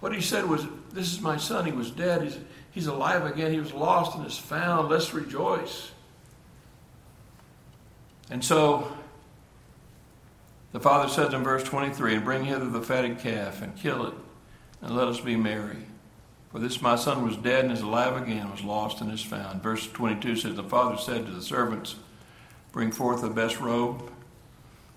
What 0.00 0.14
he 0.14 0.20
said 0.20 0.46
was, 0.46 0.66
This 0.92 1.12
is 1.12 1.20
my 1.20 1.36
son. 1.36 1.64
He 1.64 1.72
was 1.72 1.90
dead. 1.90 2.22
He's, 2.22 2.38
he's 2.72 2.86
alive 2.86 3.24
again. 3.24 3.52
He 3.52 3.60
was 3.60 3.72
lost 3.72 4.16
and 4.16 4.26
is 4.26 4.36
found. 4.36 4.88
Let's 4.88 5.14
rejoice. 5.14 5.90
And 8.30 8.44
so 8.44 8.92
the 10.72 10.80
father 10.80 11.08
says 11.08 11.32
in 11.32 11.44
verse 11.44 11.62
23 11.62 12.16
And 12.16 12.24
bring 12.24 12.44
hither 12.44 12.68
the 12.68 12.82
fatted 12.82 13.18
calf 13.18 13.62
and 13.62 13.76
kill 13.76 14.06
it, 14.06 14.14
and 14.82 14.96
let 14.96 15.08
us 15.08 15.20
be 15.20 15.36
merry. 15.36 15.84
For 16.50 16.58
this 16.58 16.82
my 16.82 16.96
son 16.96 17.24
was 17.24 17.36
dead 17.36 17.64
and 17.64 17.72
is 17.72 17.80
alive 17.80 18.20
again, 18.20 18.50
was 18.50 18.62
lost 18.62 19.00
and 19.00 19.12
is 19.12 19.22
found. 19.22 19.62
Verse 19.62 19.88
22 19.88 20.36
says, 20.36 20.54
The 20.54 20.62
father 20.62 20.96
said 20.96 21.26
to 21.26 21.32
the 21.32 21.42
servants, 21.42 21.96
Bring 22.72 22.90
forth 22.90 23.22
the 23.22 23.30
best 23.30 23.60
robe 23.60 24.10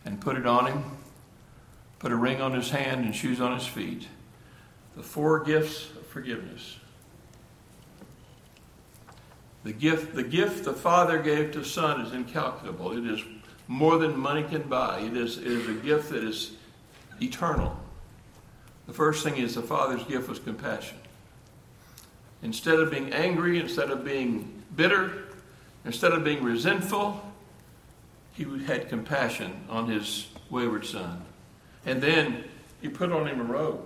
and 0.03 0.19
put 0.19 0.35
it 0.35 0.45
on 0.47 0.65
him, 0.67 0.83
put 1.99 2.11
a 2.11 2.15
ring 2.15 2.41
on 2.41 2.53
his 2.53 2.69
hand 2.69 3.05
and 3.05 3.15
shoes 3.15 3.41
on 3.41 3.57
his 3.57 3.67
feet. 3.67 4.07
The 4.95 5.03
four 5.03 5.43
gifts 5.43 5.89
of 5.91 6.05
forgiveness. 6.07 6.77
The 9.63 9.73
gift, 9.73 10.15
the 10.15 10.23
gift 10.23 10.63
the 10.63 10.73
Father 10.73 11.21
gave 11.21 11.51
to 11.51 11.63
Son 11.63 12.01
is 12.01 12.13
incalculable. 12.13 12.97
It 12.97 13.05
is 13.05 13.23
more 13.67 13.97
than 13.97 14.17
money 14.17 14.43
can 14.43 14.63
buy. 14.63 15.01
It 15.01 15.17
is, 15.17 15.37
it 15.37 15.47
is 15.47 15.67
a 15.67 15.73
gift 15.73 16.09
that 16.09 16.23
is 16.23 16.53
eternal. 17.21 17.77
The 18.87 18.93
first 18.93 19.23
thing 19.23 19.37
is 19.37 19.55
the 19.55 19.61
Father's 19.61 20.03
gift 20.05 20.29
was 20.29 20.39
compassion. 20.39 20.97
Instead 22.41 22.79
of 22.79 22.91
being 22.91 23.11
angry, 23.11 23.59
instead 23.59 23.91
of 23.91 24.05
being 24.05 24.63
bitter, 24.75 25.25
instead 25.83 26.13
of 26.13 26.23
being 26.23 26.43
resentful, 26.43 27.21
he 28.33 28.45
had 28.65 28.87
compassion 28.87 29.65
on 29.69 29.89
his 29.89 30.27
wayward 30.49 30.85
son. 30.85 31.25
And 31.87 32.03
then 32.03 32.43
he 32.81 32.89
put 32.89 33.11
on 33.11 33.27
him 33.27 33.39
a 33.39 33.43
robe. 33.43 33.79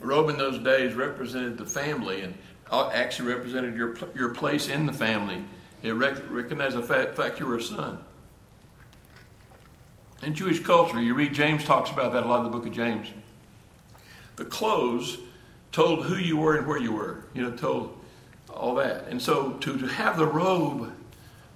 A 0.00 0.06
robe 0.06 0.30
in 0.30 0.38
those 0.38 0.58
days 0.58 0.94
represented 0.94 1.58
the 1.58 1.66
family 1.66 2.22
and 2.22 2.34
uh, 2.70 2.88
actually 2.94 3.34
represented 3.34 3.76
your, 3.76 3.96
your 4.14 4.30
place 4.30 4.68
in 4.68 4.86
the 4.86 4.92
family. 4.92 5.44
It 5.82 5.90
rec- 5.90 6.30
recognized 6.30 6.76
the 6.76 6.82
fact, 6.82 7.16
fact 7.16 7.40
you 7.40 7.46
were 7.46 7.56
a 7.56 7.62
son. 7.62 7.98
In 10.22 10.34
Jewish 10.34 10.60
culture, 10.60 11.02
you 11.02 11.14
read 11.14 11.34
James 11.34 11.64
talks 11.64 11.90
about 11.90 12.12
that 12.12 12.22
a 12.22 12.28
lot 12.28 12.38
in 12.38 12.44
the 12.44 12.50
book 12.50 12.64
of 12.64 12.72
James. 12.72 13.08
The 14.36 14.44
clothes 14.44 15.18
told 15.72 16.04
who 16.04 16.14
you 16.14 16.36
were 16.36 16.56
and 16.56 16.66
where 16.66 16.78
you 16.78 16.92
were, 16.92 17.24
you 17.34 17.42
know, 17.42 17.50
told 17.50 17.98
all 18.54 18.76
that. 18.76 19.08
And 19.08 19.20
so 19.20 19.54
to, 19.54 19.78
to 19.78 19.86
have 19.86 20.16
the 20.16 20.26
robe 20.26 20.92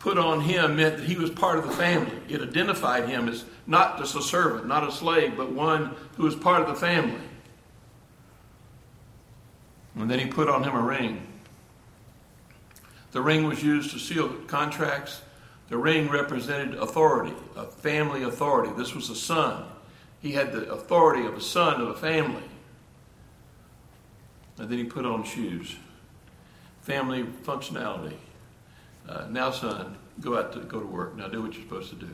put 0.04 0.18
on 0.18 0.38
him 0.38 0.76
meant 0.76 0.98
that 0.98 1.06
he 1.06 1.16
was 1.16 1.30
part 1.30 1.58
of 1.58 1.66
the 1.66 1.72
family. 1.72 2.12
It 2.28 2.42
identified 2.42 3.08
him 3.08 3.26
as 3.26 3.46
not 3.66 3.96
just 3.96 4.14
a 4.14 4.20
servant, 4.20 4.66
not 4.66 4.86
a 4.86 4.92
slave, 4.92 5.34
but 5.34 5.50
one 5.50 5.96
who 6.18 6.24
was 6.24 6.36
part 6.36 6.60
of 6.60 6.68
the 6.68 6.74
family. 6.74 7.26
And 9.94 10.10
then 10.10 10.18
he 10.18 10.26
put 10.26 10.50
on 10.50 10.62
him 10.62 10.74
a 10.74 10.82
ring. 10.82 11.26
The 13.12 13.22
ring 13.22 13.44
was 13.44 13.62
used 13.62 13.92
to 13.92 13.98
seal 13.98 14.28
contracts. 14.46 15.22
The 15.70 15.78
ring 15.78 16.10
represented 16.10 16.74
authority, 16.74 17.32
a 17.56 17.64
family 17.64 18.24
authority. 18.24 18.74
This 18.76 18.94
was 18.94 19.08
a 19.08 19.16
son. 19.16 19.64
He 20.20 20.32
had 20.32 20.52
the 20.52 20.70
authority 20.70 21.26
of 21.26 21.34
a 21.34 21.40
son 21.40 21.80
of 21.80 21.88
a 21.88 21.94
family. 21.94 22.44
And 24.58 24.68
then 24.68 24.76
he 24.76 24.84
put 24.84 25.06
on 25.06 25.24
shoes. 25.24 25.76
Family 26.82 27.22
functionality. 27.22 28.18
Uh, 29.08 29.26
now, 29.30 29.50
son, 29.50 29.96
go 30.20 30.38
out 30.38 30.52
to 30.52 30.60
go 30.60 30.80
to 30.80 30.86
work. 30.86 31.16
Now 31.16 31.28
do 31.28 31.42
what 31.42 31.52
you're 31.52 31.62
supposed 31.62 31.90
to 31.90 31.96
do. 31.96 32.10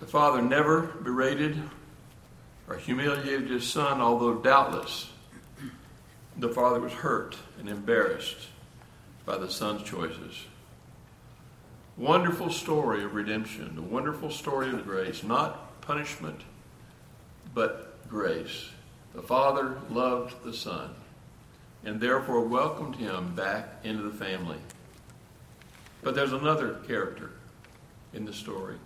The 0.00 0.06
father 0.06 0.40
never 0.42 0.82
berated 0.82 1.60
or 2.68 2.76
humiliated 2.76 3.50
his 3.50 3.66
son, 3.66 4.00
although 4.00 4.34
doubtless 4.34 5.10
the 6.38 6.48
father 6.48 6.80
was 6.80 6.92
hurt 6.92 7.36
and 7.58 7.68
embarrassed 7.68 8.48
by 9.26 9.36
the 9.36 9.50
son's 9.50 9.82
choices. 9.82 10.46
Wonderful 11.96 12.50
story 12.50 13.02
of 13.02 13.14
redemption, 13.14 13.76
a 13.76 13.82
wonderful 13.82 14.30
story 14.30 14.68
of 14.70 14.84
grace, 14.84 15.24
not 15.24 15.80
punishment, 15.80 16.42
but 17.54 18.08
grace. 18.08 18.68
The 19.14 19.22
Father 19.22 19.78
loved 19.90 20.44
the 20.44 20.54
Son 20.54 20.94
and 21.84 22.00
therefore 22.00 22.40
welcomed 22.42 22.96
him 22.96 23.34
back 23.34 23.80
into 23.84 24.02
the 24.02 24.10
family. 24.10 24.58
But 26.02 26.14
there's 26.14 26.32
another 26.32 26.74
character 26.86 27.30
in 28.12 28.24
the 28.24 28.32
story. 28.32 28.76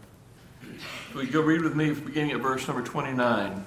We 1.15 1.27
go 1.27 1.41
read 1.41 1.63
with 1.63 1.75
me 1.75 1.93
beginning 1.93 2.33
at 2.33 2.41
verse 2.41 2.67
number 2.67 2.83
29. 2.83 3.65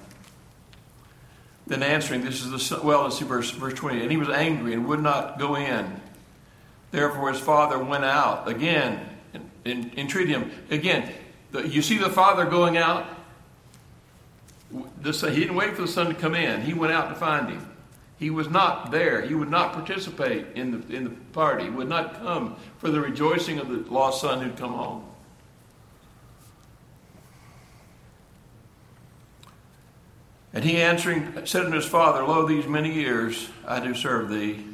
Then 1.66 1.82
answering, 1.82 2.24
this 2.24 2.44
is 2.44 2.70
the 2.70 2.80
well, 2.82 3.02
let's 3.02 3.18
see 3.18 3.24
verse 3.24 3.50
verse 3.50 3.74
20. 3.74 4.02
And 4.02 4.10
he 4.10 4.16
was 4.16 4.28
angry 4.28 4.72
and 4.72 4.86
would 4.86 5.02
not 5.02 5.38
go 5.38 5.56
in. 5.56 6.00
Therefore 6.90 7.32
his 7.32 7.40
father 7.40 7.78
went 7.78 8.04
out 8.04 8.48
again 8.48 9.08
and, 9.34 9.50
and 9.64 9.98
entreated 9.98 10.30
him. 10.30 10.50
Again, 10.70 11.12
the, 11.52 11.68
you 11.68 11.82
see 11.82 11.98
the 11.98 12.10
father 12.10 12.44
going 12.44 12.76
out 12.76 13.06
this, 15.00 15.20
he 15.20 15.40
didn't 15.40 15.54
wait 15.54 15.74
for 15.74 15.82
the 15.82 15.88
son 15.88 16.08
to 16.08 16.14
come 16.14 16.34
in. 16.34 16.62
He 16.62 16.74
went 16.74 16.92
out 16.92 17.08
to 17.08 17.14
find 17.14 17.48
him. 17.48 17.75
He 18.18 18.30
was 18.30 18.48
not 18.48 18.90
there. 18.90 19.20
He 19.22 19.34
would 19.34 19.50
not 19.50 19.74
participate 19.74 20.46
in 20.54 20.70
the, 20.70 20.96
in 20.96 21.04
the 21.04 21.10
party. 21.10 21.64
He 21.64 21.70
would 21.70 21.88
not 21.88 22.18
come 22.18 22.56
for 22.78 22.90
the 22.90 23.00
rejoicing 23.00 23.58
of 23.58 23.68
the 23.68 23.92
lost 23.92 24.22
son 24.22 24.42
who'd 24.42 24.56
come 24.56 24.72
home. 24.72 25.04
And 30.54 30.64
he 30.64 30.78
answering 30.78 31.44
said 31.44 31.66
unto 31.66 31.76
his 31.76 31.84
father, 31.84 32.22
Lo, 32.22 32.46
these 32.46 32.66
many 32.66 32.90
years 32.90 33.50
I 33.66 33.78
do 33.78 33.94
serve 33.94 34.30
thee, 34.30 34.64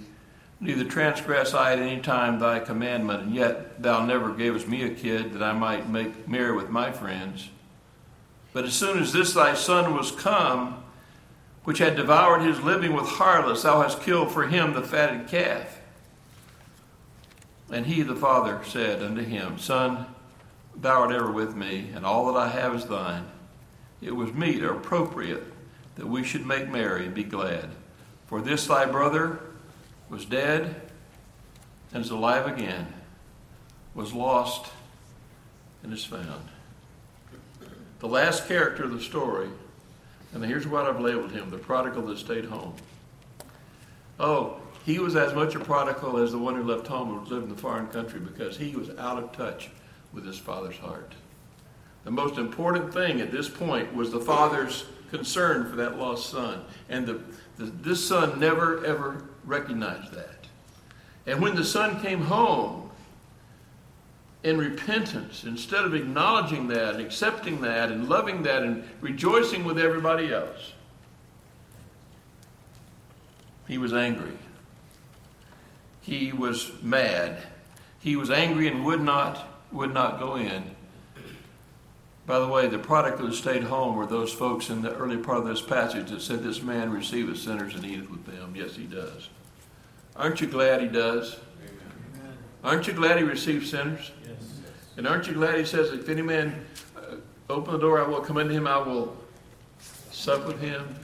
neither 0.60 0.84
transgress 0.84 1.54
I 1.54 1.72
at 1.72 1.80
any 1.80 2.00
time 2.00 2.38
thy 2.38 2.60
commandment, 2.60 3.24
and 3.24 3.34
yet 3.34 3.82
thou 3.82 4.06
never 4.06 4.32
gavest 4.32 4.68
me 4.68 4.84
a 4.84 4.90
kid 4.90 5.32
that 5.32 5.42
I 5.42 5.52
might 5.52 5.88
make 5.88 6.28
merry 6.28 6.54
with 6.54 6.70
my 6.70 6.92
friends. 6.92 7.50
But 8.52 8.64
as 8.64 8.74
soon 8.74 8.98
as 8.98 9.12
this 9.12 9.32
thy 9.32 9.54
son 9.54 9.92
was 9.96 10.12
come, 10.12 10.84
which 11.64 11.78
had 11.78 11.96
devoured 11.96 12.40
his 12.40 12.60
living 12.60 12.92
with 12.92 13.06
harlots, 13.06 13.62
thou 13.62 13.82
hast 13.82 14.02
killed 14.02 14.32
for 14.32 14.46
him 14.46 14.72
the 14.72 14.82
fatted 14.82 15.28
calf. 15.28 15.80
And 17.70 17.86
he, 17.86 18.02
the 18.02 18.16
father, 18.16 18.60
said 18.64 19.02
unto 19.02 19.22
him, 19.22 19.58
Son, 19.58 20.06
thou 20.76 21.02
art 21.02 21.12
ever 21.12 21.30
with 21.30 21.56
me, 21.56 21.90
and 21.94 22.04
all 22.04 22.32
that 22.32 22.38
I 22.38 22.48
have 22.48 22.74
is 22.74 22.86
thine. 22.86 23.26
It 24.00 24.14
was 24.14 24.32
meet 24.32 24.62
or 24.62 24.72
appropriate 24.72 25.44
that 25.94 26.06
we 26.06 26.24
should 26.24 26.44
make 26.44 26.68
merry 26.68 27.06
and 27.06 27.14
be 27.14 27.24
glad. 27.24 27.70
For 28.26 28.40
this 28.40 28.66
thy 28.66 28.86
brother 28.86 29.40
was 30.08 30.24
dead 30.24 30.80
and 31.92 32.04
is 32.04 32.10
alive 32.10 32.46
again, 32.46 32.92
was 33.94 34.12
lost 34.12 34.70
and 35.82 35.92
is 35.92 36.04
found. 36.04 36.48
The 38.00 38.08
last 38.08 38.48
character 38.48 38.84
of 38.84 38.92
the 38.92 39.00
story, 39.00 39.48
and 40.32 40.44
here's 40.44 40.66
what 40.66 40.86
I've 40.86 41.00
labeled 41.00 41.32
him 41.32 41.50
the 41.50 41.58
prodigal 41.58 42.02
that 42.06 42.18
stayed 42.18 42.46
home. 42.46 42.74
Oh, 44.18 44.60
he 44.84 44.98
was 44.98 45.16
as 45.16 45.34
much 45.34 45.54
a 45.54 45.60
prodigal 45.60 46.18
as 46.18 46.32
the 46.32 46.38
one 46.38 46.54
who 46.54 46.64
left 46.64 46.86
home 46.86 47.18
and 47.18 47.28
lived 47.28 47.44
in 47.44 47.54
the 47.54 47.60
foreign 47.60 47.86
country 47.88 48.20
because 48.20 48.56
he 48.56 48.74
was 48.74 48.90
out 48.90 49.22
of 49.22 49.32
touch 49.32 49.70
with 50.12 50.26
his 50.26 50.38
father's 50.38 50.76
heart. 50.76 51.14
The 52.04 52.10
most 52.10 52.36
important 52.36 52.92
thing 52.92 53.20
at 53.20 53.30
this 53.30 53.48
point 53.48 53.94
was 53.94 54.10
the 54.10 54.20
father's 54.20 54.86
concern 55.10 55.68
for 55.68 55.76
that 55.76 55.98
lost 55.98 56.30
son. 56.30 56.64
And 56.88 57.06
the, 57.06 57.20
the, 57.58 57.66
this 57.66 58.06
son 58.06 58.40
never, 58.40 58.84
ever 58.84 59.24
recognized 59.44 60.12
that. 60.12 60.46
And 61.26 61.40
when 61.40 61.54
the 61.54 61.64
son 61.64 62.00
came 62.02 62.22
home, 62.22 62.81
in 64.44 64.58
repentance, 64.58 65.44
instead 65.44 65.84
of 65.84 65.94
acknowledging 65.94 66.68
that 66.68 66.94
and 66.94 67.04
accepting 67.04 67.60
that 67.60 67.90
and 67.90 68.08
loving 68.08 68.42
that 68.42 68.62
and 68.62 68.84
rejoicing 69.00 69.64
with 69.64 69.78
everybody 69.78 70.32
else, 70.32 70.72
he 73.68 73.78
was 73.78 73.92
angry. 73.92 74.36
He 76.00 76.32
was 76.32 76.72
mad. 76.82 77.42
He 78.00 78.16
was 78.16 78.30
angry 78.30 78.66
and 78.66 78.84
would 78.84 79.00
not 79.00 79.48
would 79.70 79.94
not 79.94 80.18
go 80.18 80.36
in. 80.36 80.72
By 82.26 82.38
the 82.38 82.46
way, 82.46 82.68
the 82.68 82.78
prodigal 82.78 83.26
that 83.26 83.34
stayed 83.34 83.64
home 83.64 83.96
were 83.96 84.06
those 84.06 84.32
folks 84.32 84.70
in 84.70 84.82
the 84.82 84.94
early 84.94 85.16
part 85.16 85.38
of 85.38 85.44
this 85.44 85.60
passage 85.60 86.10
that 86.10 86.22
said, 86.22 86.42
This 86.42 86.62
man 86.62 86.92
receiveth 86.92 87.38
sinners 87.38 87.74
and 87.74 87.84
eateth 87.84 88.10
with 88.10 88.24
them. 88.26 88.54
Yes, 88.54 88.76
he 88.76 88.84
does. 88.84 89.28
Aren't 90.14 90.40
you 90.40 90.46
glad 90.46 90.80
he 90.80 90.88
does? 90.88 91.38
Amen. 91.64 92.36
Aren't 92.62 92.86
you 92.86 92.92
glad 92.92 93.18
he 93.18 93.24
receives 93.24 93.70
sinners? 93.70 94.12
And 94.96 95.06
aren't 95.06 95.26
you 95.26 95.34
glad 95.34 95.58
he 95.58 95.64
says, 95.64 95.92
If 95.92 96.08
any 96.08 96.22
man 96.22 96.64
uh, 96.96 97.16
open 97.48 97.72
the 97.72 97.78
door, 97.78 98.02
I 98.04 98.06
will 98.06 98.20
come 98.20 98.38
into 98.38 98.54
him, 98.54 98.66
I 98.66 98.78
will 98.78 99.16
sup 100.10 100.46
with 100.46 100.60
him, 100.60 100.94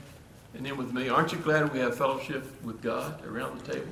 and 0.53 0.65
him 0.65 0.77
with 0.77 0.93
me. 0.93 1.09
Aren't 1.09 1.31
you 1.31 1.39
glad 1.39 1.73
we 1.73 1.79
have 1.79 1.97
fellowship 1.97 2.45
with 2.63 2.81
God 2.81 3.25
around 3.25 3.59
the 3.59 3.73
table? 3.73 3.87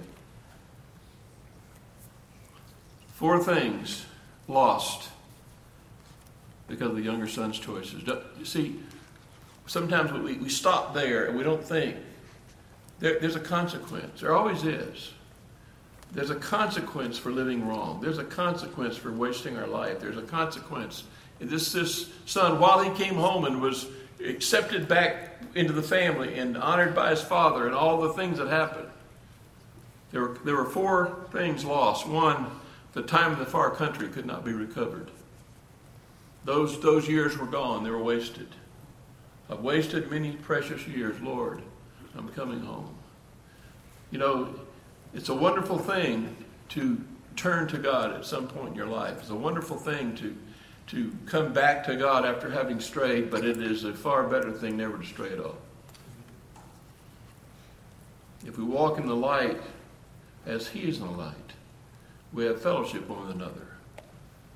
Four 3.13 3.43
things 3.43 4.05
lost 4.47 5.09
because 6.67 6.89
of 6.89 6.95
the 6.95 7.01
younger 7.01 7.27
son's 7.27 7.57
choices. 7.57 8.03
You 8.37 8.45
see, 8.45 8.79
sometimes 9.65 10.11
we, 10.11 10.33
we 10.33 10.49
stop 10.49 10.93
there 10.93 11.25
and 11.25 11.37
we 11.37 11.43
don't 11.43 11.63
think. 11.63 11.95
There, 12.99 13.19
there's 13.19 13.35
a 13.35 13.39
consequence. 13.39 14.21
There 14.21 14.35
always 14.35 14.63
is. 14.63 15.13
There's 16.13 16.29
a 16.29 16.35
consequence 16.35 17.17
for 17.17 17.31
living 17.31 17.67
wrong. 17.67 17.99
There's 18.01 18.17
a 18.17 18.23
consequence 18.23 18.95
for 18.95 19.11
wasting 19.11 19.57
our 19.57 19.67
life. 19.67 19.99
There's 19.99 20.17
a 20.17 20.23
consequence. 20.23 21.03
And 21.39 21.49
this, 21.49 21.71
this 21.73 22.09
son, 22.25 22.59
while 22.59 22.81
he 22.81 22.89
came 23.03 23.15
home 23.15 23.45
and 23.45 23.61
was 23.61 23.87
accepted 24.25 24.87
back 24.87 25.41
into 25.53 25.73
the 25.73 25.83
family 25.83 26.39
and 26.39 26.57
honored 26.57 26.95
by 26.95 27.11
his 27.11 27.21
father 27.21 27.67
and 27.67 27.75
all 27.75 28.01
the 28.01 28.13
things 28.13 28.37
that 28.39 28.47
happened, 28.47 28.87
there 30.11 30.21
were, 30.21 30.37
there 30.43 30.55
were 30.55 30.65
four 30.65 31.27
things 31.31 31.65
lost. 31.65 32.07
One, 32.07 32.47
the 32.93 33.03
time 33.03 33.33
in 33.33 33.39
the 33.39 33.45
far 33.45 33.69
country 33.69 34.07
could 34.07 34.25
not 34.25 34.43
be 34.43 34.53
recovered. 34.53 35.11
Those, 36.45 36.79
those 36.79 37.07
years 37.07 37.37
were 37.37 37.45
gone, 37.45 37.83
they 37.83 37.89
were 37.89 38.01
wasted. 38.01 38.47
I've 39.49 39.59
wasted 39.59 40.09
many 40.09 40.31
precious 40.31 40.87
years, 40.87 41.19
Lord. 41.21 41.61
I'm 42.17 42.29
coming 42.29 42.61
home. 42.61 42.95
You 44.11 44.19
know, 44.19 44.55
it's 45.13 45.29
a 45.29 45.33
wonderful 45.33 45.77
thing 45.77 46.35
to 46.69 47.01
turn 47.35 47.67
to 47.69 47.77
God 47.77 48.13
at 48.13 48.25
some 48.25 48.47
point 48.47 48.69
in 48.69 48.75
your 48.75 48.87
life. 48.87 49.19
It's 49.19 49.29
a 49.29 49.35
wonderful 49.35 49.77
thing 49.77 50.15
to, 50.15 50.35
to 50.87 51.13
come 51.25 51.53
back 51.53 51.85
to 51.85 51.95
God 51.95 52.25
after 52.25 52.49
having 52.49 52.79
strayed, 52.79 53.29
but 53.29 53.45
it 53.45 53.57
is 53.57 53.83
a 53.83 53.93
far 53.93 54.23
better 54.23 54.51
thing 54.51 54.77
never 54.77 54.97
to 54.97 55.05
stray 55.05 55.31
at 55.31 55.39
all. 55.39 55.57
If 58.45 58.57
we 58.57 58.63
walk 58.63 58.97
in 58.97 59.07
the 59.07 59.15
light 59.15 59.61
as 60.45 60.67
He 60.67 60.87
is 60.87 60.99
in 60.99 61.05
the 61.05 61.11
light, 61.11 61.33
we 62.33 62.45
have 62.45 62.61
fellowship 62.61 63.07
one 63.07 63.27
with 63.27 63.35
another. 63.35 63.67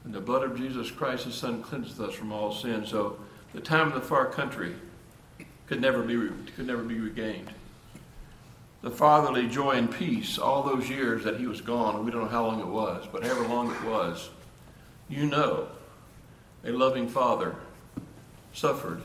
And 0.04 0.14
the 0.14 0.20
blood 0.20 0.44
of 0.44 0.58
Jesus 0.58 0.90
Christ, 0.90 1.26
his 1.26 1.36
Son, 1.36 1.62
cleanses 1.62 2.00
us 2.00 2.14
from 2.14 2.32
all 2.32 2.54
sin. 2.54 2.86
So 2.86 3.20
the 3.54 3.62
time 3.62 3.90
in 3.90 3.94
the 3.94 4.02
far 4.02 4.26
country 4.26 4.76
could 5.68 5.82
never 5.82 6.02
be, 6.02 6.16
could 6.56 6.68
never 6.68 6.84
be 6.84 7.00
regained. 7.00 7.52
The 8.82 8.92
fatherly 8.92 9.48
joy 9.48 9.72
and 9.72 9.92
peace, 9.92 10.38
all 10.38 10.64
those 10.64 10.90
years 10.90 11.24
that 11.24 11.40
he 11.40 11.46
was 11.46 11.62
gone, 11.62 12.04
we 12.04 12.12
don't 12.12 12.24
know 12.24 12.28
how 12.28 12.46
long 12.46 12.60
it 12.60 12.68
was, 12.68 13.08
but 13.12 13.24
however 13.24 13.48
long 13.48 13.72
it 13.72 13.84
was, 13.84 14.30
you 15.08 15.26
know 15.26 15.68
a 16.64 16.72
loving 16.72 17.08
father 17.08 17.56
suffered 18.54 19.02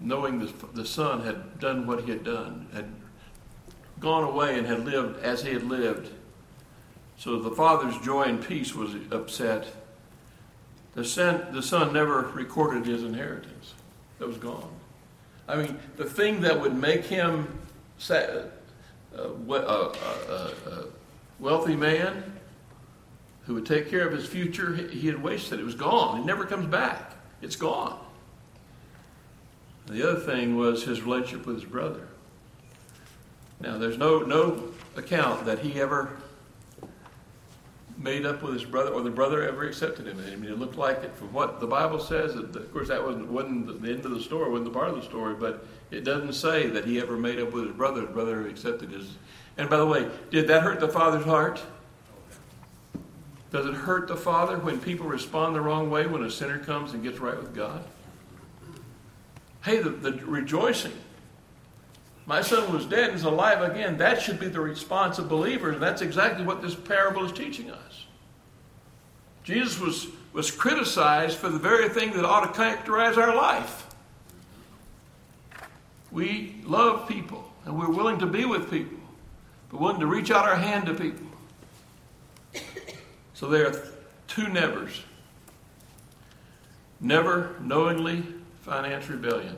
knowing 0.00 0.38
the, 0.38 0.52
the 0.72 0.84
son 0.84 1.22
had 1.22 1.58
done 1.58 1.86
what 1.86 2.04
he 2.04 2.10
had 2.10 2.24
done, 2.24 2.66
had 2.72 2.86
gone 4.00 4.24
away 4.24 4.58
and 4.58 4.66
had 4.66 4.84
lived 4.84 5.22
as 5.22 5.42
he 5.42 5.52
had 5.52 5.62
lived 5.62 6.10
so 7.16 7.38
the 7.38 7.50
father's 7.50 7.98
joy 7.98 8.22
and 8.22 8.44
peace 8.44 8.74
was 8.74 8.94
upset. 9.10 9.66
The 10.94 11.04
son, 11.04 11.46
the 11.52 11.62
son 11.62 11.92
never 11.92 12.22
recorded 12.34 12.86
his 12.86 13.02
inheritance. 13.02 13.74
It 14.20 14.26
was 14.26 14.36
gone. 14.36 14.70
I 15.48 15.56
mean, 15.56 15.78
the 15.96 16.04
thing 16.04 16.40
that 16.42 16.60
would 16.60 16.74
make 16.74 17.04
him 17.04 17.60
a, 18.10 18.50
a, 19.16 19.22
a, 19.22 20.52
a 20.70 20.84
wealthy 21.38 21.76
man 21.76 22.32
who 23.46 23.54
would 23.54 23.66
take 23.66 23.90
care 23.90 24.06
of 24.06 24.12
his 24.12 24.26
future, 24.26 24.74
he 24.74 25.06
had 25.06 25.22
wasted. 25.22 25.60
It 25.60 25.64
was 25.64 25.74
gone. 25.74 26.20
It 26.20 26.24
never 26.24 26.44
comes 26.46 26.66
back. 26.66 27.12
It's 27.42 27.56
gone. 27.56 27.98
The 29.86 30.08
other 30.08 30.20
thing 30.20 30.56
was 30.56 30.84
his 30.84 31.02
relationship 31.02 31.46
with 31.46 31.56
his 31.56 31.64
brother. 31.64 32.08
Now, 33.60 33.76
there's 33.76 33.98
no, 33.98 34.20
no 34.20 34.70
account 34.96 35.44
that 35.46 35.58
he 35.58 35.80
ever 35.80 36.16
made 38.04 38.26
up 38.26 38.42
with 38.42 38.52
his 38.52 38.64
brother, 38.64 38.90
or 38.90 39.00
the 39.00 39.10
brother 39.10 39.48
ever 39.48 39.66
accepted 39.66 40.06
him. 40.06 40.22
I 40.30 40.36
mean, 40.36 40.52
it 40.52 40.58
looked 40.58 40.76
like 40.76 41.02
it 41.02 41.14
from 41.16 41.32
what 41.32 41.58
the 41.58 41.66
Bible 41.66 41.98
says. 41.98 42.34
Of 42.34 42.72
course, 42.72 42.88
that 42.88 43.02
wasn't, 43.02 43.28
wasn't 43.28 43.82
the 43.82 43.90
end 43.90 44.04
of 44.04 44.10
the 44.10 44.20
story, 44.20 44.50
wasn't 44.50 44.72
the 44.72 44.78
part 44.78 44.90
of 44.90 44.96
the 44.96 45.02
story, 45.02 45.34
but 45.34 45.66
it 45.90 46.04
doesn't 46.04 46.34
say 46.34 46.68
that 46.68 46.84
he 46.84 47.00
ever 47.00 47.16
made 47.16 47.40
up 47.40 47.52
with 47.52 47.64
his 47.64 47.72
brother. 47.74 48.02
His 48.02 48.10
brother 48.10 48.46
accepted 48.46 48.90
his. 48.90 49.16
And 49.56 49.70
by 49.70 49.78
the 49.78 49.86
way, 49.86 50.08
did 50.30 50.46
that 50.48 50.62
hurt 50.62 50.80
the 50.80 50.88
father's 50.88 51.24
heart? 51.24 51.62
Does 53.50 53.66
it 53.66 53.74
hurt 53.74 54.06
the 54.06 54.16
father 54.16 54.58
when 54.58 54.80
people 54.80 55.06
respond 55.06 55.56
the 55.56 55.60
wrong 55.60 55.90
way 55.90 56.06
when 56.06 56.22
a 56.24 56.30
sinner 56.30 56.58
comes 56.58 56.92
and 56.92 57.02
gets 57.02 57.20
right 57.20 57.36
with 57.36 57.54
God? 57.54 57.84
Hey, 59.64 59.80
the, 59.80 59.90
the 59.90 60.12
rejoicing 60.26 60.92
my 62.26 62.40
son 62.40 62.72
was 62.72 62.86
dead 62.86 63.10
and 63.10 63.14
is 63.14 63.24
alive 63.24 63.60
again. 63.60 63.98
That 63.98 64.20
should 64.22 64.40
be 64.40 64.48
the 64.48 64.60
response 64.60 65.18
of 65.18 65.28
believers. 65.28 65.78
That's 65.78 66.02
exactly 66.02 66.44
what 66.44 66.62
this 66.62 66.74
parable 66.74 67.24
is 67.24 67.32
teaching 67.32 67.70
us. 67.70 68.06
Jesus 69.42 69.78
was, 69.78 70.06
was 70.32 70.50
criticized 70.50 71.36
for 71.36 71.50
the 71.50 71.58
very 71.58 71.90
thing 71.90 72.12
that 72.14 72.24
ought 72.24 72.46
to 72.46 72.52
characterize 72.52 73.18
our 73.18 73.34
life. 73.34 73.86
We 76.10 76.56
love 76.64 77.08
people 77.08 77.52
and 77.66 77.78
we're 77.78 77.90
willing 77.90 78.18
to 78.20 78.26
be 78.26 78.46
with 78.46 78.70
people, 78.70 78.98
but 79.70 79.80
willing 79.80 80.00
to 80.00 80.06
reach 80.06 80.30
out 80.30 80.48
our 80.48 80.56
hand 80.56 80.86
to 80.86 80.94
people. 80.94 81.26
So 83.34 83.48
there 83.48 83.66
are 83.66 83.82
two 84.28 84.48
nevers. 84.48 85.02
Never 87.00 87.56
knowingly 87.60 88.24
finance 88.62 89.08
rebellion. 89.10 89.56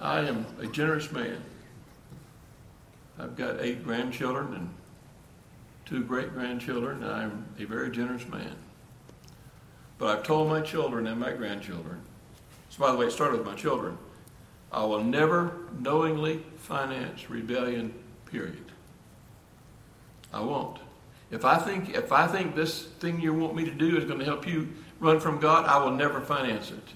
I 0.00 0.20
am 0.20 0.46
a 0.60 0.66
generous 0.66 1.12
man. 1.12 1.42
I've 3.18 3.36
got 3.36 3.60
eight 3.60 3.84
grandchildren 3.84 4.54
and 4.54 4.70
two 5.84 6.02
great 6.02 6.32
grandchildren, 6.32 7.02
and 7.02 7.12
I'm 7.12 7.46
a 7.58 7.64
very 7.64 7.90
generous 7.90 8.26
man. 8.26 8.54
But 9.98 10.18
I've 10.18 10.24
told 10.24 10.48
my 10.48 10.62
children 10.62 11.06
and 11.06 11.20
my 11.20 11.32
grandchildren, 11.32 12.00
so 12.70 12.80
by 12.80 12.92
the 12.92 12.96
way, 12.96 13.06
it 13.06 13.12
started 13.12 13.38
with 13.38 13.46
my 13.46 13.54
children, 13.54 13.98
I 14.72 14.84
will 14.84 15.04
never 15.04 15.58
knowingly 15.78 16.42
finance 16.56 17.28
rebellion, 17.28 17.92
period. 18.24 18.64
I 20.32 20.40
won't. 20.40 20.78
If 21.30 21.44
I 21.44 21.58
think 21.58 21.90
if 21.94 22.12
I 22.12 22.26
think 22.26 22.54
this 22.54 22.84
thing 22.84 23.20
you 23.20 23.34
want 23.34 23.54
me 23.54 23.64
to 23.64 23.70
do 23.70 23.96
is 23.96 24.04
going 24.04 24.18
to 24.20 24.24
help 24.24 24.46
you 24.46 24.68
run 24.98 25.20
from 25.20 25.38
God, 25.38 25.66
I 25.66 25.84
will 25.84 25.92
never 25.92 26.20
finance 26.20 26.70
it. 26.70 26.94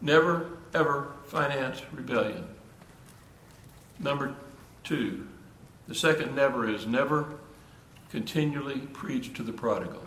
Never, 0.00 0.48
ever 0.74 1.12
finance 1.26 1.82
rebellion. 1.92 2.46
Number 3.98 4.34
two, 4.82 5.26
the 5.86 5.94
second 5.94 6.34
never 6.34 6.68
is 6.68 6.86
never 6.86 7.34
continually 8.10 8.80
preach 8.92 9.34
to 9.34 9.42
the 9.42 9.52
prodigal. 9.52 10.02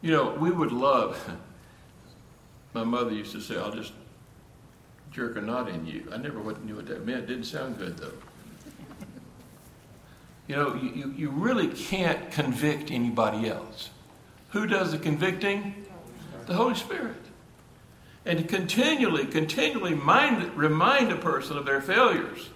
You 0.00 0.12
know, 0.12 0.30
we 0.32 0.50
would 0.50 0.72
love, 0.72 1.30
my 2.74 2.84
mother 2.84 3.12
used 3.12 3.32
to 3.32 3.40
say, 3.40 3.56
I'll 3.56 3.72
just 3.72 3.92
jerk 5.10 5.36
a 5.36 5.40
knot 5.40 5.68
in 5.68 5.86
you. 5.86 6.08
I 6.12 6.16
never 6.16 6.38
knew 6.64 6.76
what 6.76 6.86
that 6.86 7.04
meant. 7.04 7.24
It 7.24 7.26
didn't 7.26 7.44
sound 7.44 7.78
good, 7.78 7.98
though. 7.98 8.12
You 10.46 10.56
know, 10.56 10.74
you, 10.74 11.14
you 11.16 11.30
really 11.30 11.68
can't 11.68 12.30
convict 12.32 12.90
anybody 12.90 13.48
else. 13.48 13.90
Who 14.50 14.66
does 14.66 14.92
the 14.92 14.98
convicting? 14.98 15.86
The 16.46 16.54
Holy 16.54 16.74
Spirit 16.74 17.29
and 18.24 18.38
to 18.38 18.44
continually, 18.44 19.26
continually 19.26 19.94
mind, 19.94 20.56
remind 20.56 21.10
a 21.10 21.16
person 21.16 21.56
of 21.56 21.64
their 21.64 21.80
failures 21.80 22.50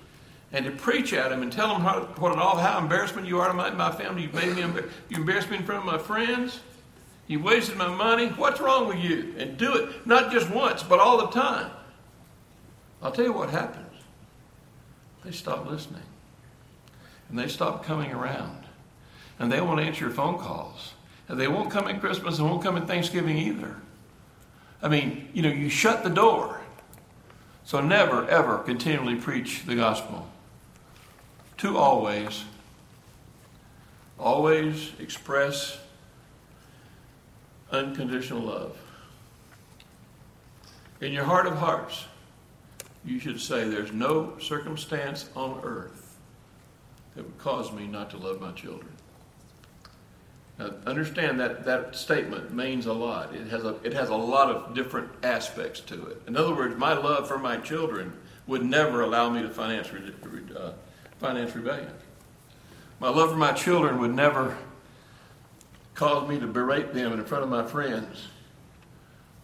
and 0.52 0.64
to 0.66 0.70
preach 0.70 1.12
at 1.12 1.30
them 1.30 1.42
and 1.42 1.52
tell 1.52 1.68
them 1.68 1.82
how, 1.82 2.00
what 2.18 2.32
an 2.32 2.38
all 2.38 2.56
how 2.56 2.78
embarrassment 2.78 3.26
you 3.26 3.40
are 3.40 3.48
to 3.48 3.54
my, 3.54 3.70
my 3.70 3.90
family. 3.90 4.22
You've 4.22 4.34
made 4.34 4.54
me 4.54 4.62
you 5.08 5.16
embarrassed 5.16 5.50
me 5.50 5.56
in 5.56 5.64
front 5.64 5.80
of 5.80 5.86
my 5.86 5.98
friends. 5.98 6.60
You 7.26 7.42
wasted 7.42 7.76
my 7.76 7.88
money. 7.88 8.28
What's 8.28 8.60
wrong 8.60 8.86
with 8.86 8.98
you? 8.98 9.34
And 9.38 9.56
do 9.56 9.74
it 9.74 10.06
not 10.06 10.30
just 10.30 10.50
once, 10.50 10.82
but 10.82 11.00
all 11.00 11.18
the 11.18 11.28
time. 11.28 11.70
I'll 13.02 13.10
tell 13.12 13.24
you 13.24 13.32
what 13.32 13.50
happens. 13.50 13.86
They 15.24 15.32
stop 15.32 15.66
listening. 15.68 16.02
And 17.28 17.38
they 17.38 17.48
stop 17.48 17.84
coming 17.84 18.12
around. 18.12 18.64
and 19.38 19.50
they 19.50 19.60
won't 19.60 19.80
answer 19.80 20.04
your 20.04 20.14
phone 20.14 20.38
calls. 20.38 20.92
And 21.28 21.40
they 21.40 21.48
won't 21.48 21.70
come 21.70 21.88
at 21.88 22.00
Christmas 22.00 22.38
and 22.38 22.48
won't 22.48 22.62
come 22.62 22.76
at 22.76 22.86
Thanksgiving 22.86 23.38
either. 23.38 23.76
I 24.82 24.88
mean, 24.88 25.28
you 25.32 25.42
know, 25.42 25.48
you 25.48 25.68
shut 25.68 26.04
the 26.04 26.10
door. 26.10 26.60
So 27.64 27.80
never, 27.80 28.28
ever 28.28 28.58
continually 28.58 29.16
preach 29.16 29.64
the 29.64 29.74
gospel. 29.74 30.28
To 31.58 31.78
always, 31.78 32.44
always 34.18 34.92
express 34.98 35.78
unconditional 37.70 38.42
love. 38.42 38.76
In 41.00 41.12
your 41.12 41.24
heart 41.24 41.46
of 41.46 41.56
hearts, 41.56 42.04
you 43.04 43.18
should 43.18 43.40
say, 43.40 43.68
There's 43.68 43.92
no 43.92 44.38
circumstance 44.38 45.28
on 45.34 45.60
earth 45.62 46.16
that 47.14 47.24
would 47.24 47.38
cause 47.38 47.72
me 47.72 47.86
not 47.86 48.10
to 48.10 48.16
love 48.16 48.40
my 48.40 48.52
children. 48.52 48.93
Now, 50.58 50.70
understand 50.86 51.40
that 51.40 51.64
that 51.64 51.96
statement 51.96 52.54
means 52.54 52.86
a 52.86 52.92
lot. 52.92 53.34
It 53.34 53.48
has 53.48 53.64
a, 53.64 53.76
it 53.82 53.92
has 53.92 54.08
a 54.08 54.14
lot 54.14 54.50
of 54.50 54.74
different 54.74 55.10
aspects 55.24 55.80
to 55.80 56.06
it. 56.06 56.22
In 56.28 56.36
other 56.36 56.54
words, 56.54 56.76
my 56.78 56.92
love 56.92 57.26
for 57.26 57.38
my 57.38 57.56
children 57.56 58.12
would 58.46 58.64
never 58.64 59.00
allow 59.02 59.30
me 59.30 59.42
to 59.42 59.50
finance, 59.50 59.88
uh, 60.56 60.72
finance 61.18 61.56
rebellion. 61.56 61.90
My 63.00 63.08
love 63.08 63.30
for 63.30 63.36
my 63.36 63.52
children 63.52 63.98
would 63.98 64.14
never 64.14 64.56
cause 65.94 66.28
me 66.28 66.38
to 66.38 66.46
berate 66.46 66.94
them 66.94 67.12
in 67.12 67.24
front 67.24 67.42
of 67.42 67.50
my 67.50 67.64
friends 67.64 68.28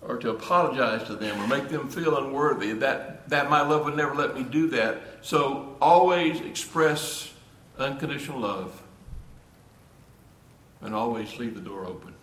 or 0.02 0.16
to 0.16 0.30
apologize 0.30 1.06
to 1.06 1.14
them 1.14 1.40
or 1.40 1.46
make 1.46 1.68
them 1.68 1.88
feel 1.88 2.16
unworthy. 2.18 2.72
That, 2.72 3.28
that 3.30 3.50
my 3.50 3.62
love 3.62 3.84
would 3.84 3.96
never 3.96 4.14
let 4.14 4.34
me 4.34 4.44
do 4.44 4.68
that. 4.70 5.00
So 5.22 5.76
always 5.80 6.40
express 6.40 7.32
unconditional 7.78 8.40
love 8.40 8.79
and 10.82 10.94
always 10.94 11.38
leave 11.38 11.54
the 11.54 11.60
door 11.60 11.86
open. 11.86 12.14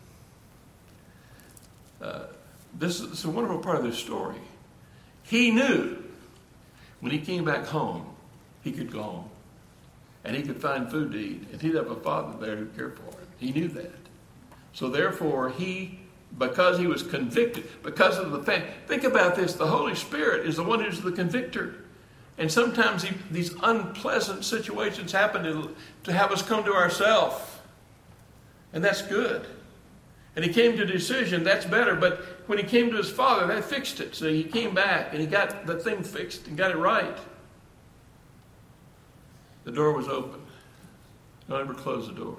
Uh, 2.01 2.23
this, 2.77 2.99
is 2.99 3.25
a 3.25 3.29
wonderful 3.29 3.59
part 3.59 3.77
of 3.77 3.83
this 3.83 3.97
story. 3.97 4.37
He 5.23 5.51
knew 5.51 6.03
when 6.99 7.11
he 7.11 7.19
came 7.19 7.43
back 7.43 7.65
home, 7.65 8.05
he 8.63 8.71
could 8.71 8.91
go 8.91 9.01
home 9.01 9.29
and 10.23 10.35
he 10.35 10.43
could 10.43 10.61
find 10.61 10.91
food 10.91 11.13
to 11.13 11.17
eat, 11.17 11.47
and 11.51 11.61
he'd 11.61 11.75
have 11.75 11.89
a 11.89 11.95
father 11.95 12.37
there 12.45 12.57
who 12.57 12.65
cared 12.67 12.97
for 12.97 13.03
him. 13.17 13.27
He 13.37 13.51
knew 13.51 13.69
that. 13.69 13.93
So 14.73 14.89
therefore, 14.89 15.49
he, 15.51 15.99
because 16.37 16.77
he 16.77 16.85
was 16.85 17.01
convicted, 17.01 17.65
because 17.81 18.17
of 18.17 18.31
the 18.31 18.43
fact, 18.43 18.89
think 18.89 19.05
about 19.05 19.35
this: 19.35 19.53
the 19.53 19.67
Holy 19.67 19.95
Spirit 19.95 20.45
is 20.45 20.57
the 20.57 20.63
one 20.63 20.81
who's 20.83 21.01
the 21.01 21.13
convictor. 21.13 21.75
And 22.37 22.51
sometimes 22.51 23.03
he, 23.03 23.15
these 23.31 23.55
unpleasant 23.63 24.43
situations 24.43 25.11
happen 25.11 25.43
to, 25.43 25.75
to 26.03 26.13
have 26.13 26.31
us 26.31 26.41
come 26.41 26.63
to 26.65 26.73
ourselves 26.73 27.41
and 28.73 28.83
that's 28.83 29.01
good. 29.01 29.45
And 30.35 30.45
he 30.45 30.53
came 30.53 30.77
to 30.77 30.83
a 30.83 30.85
decision, 30.85 31.43
that's 31.43 31.65
better. 31.65 31.95
But 31.95 32.21
when 32.45 32.59
he 32.59 32.63
came 32.63 32.91
to 32.91 32.97
his 32.97 33.09
father, 33.09 33.47
that 33.47 33.63
fixed 33.63 33.99
it. 33.99 34.13
So 34.13 34.29
he 34.29 34.43
came 34.43 34.75
back 34.75 35.11
and 35.11 35.19
he 35.19 35.25
got 35.25 35.65
the 35.65 35.79
thing 35.79 36.03
fixed 36.03 36.47
and 36.47 36.55
got 36.55 36.71
it 36.71 36.77
right. 36.77 37.17
The 39.63 39.71
door 39.71 39.93
was 39.93 40.07
open. 40.07 40.41
Don't 41.49 41.59
ever 41.59 41.73
close 41.73 42.07
the 42.07 42.13
door. 42.13 42.37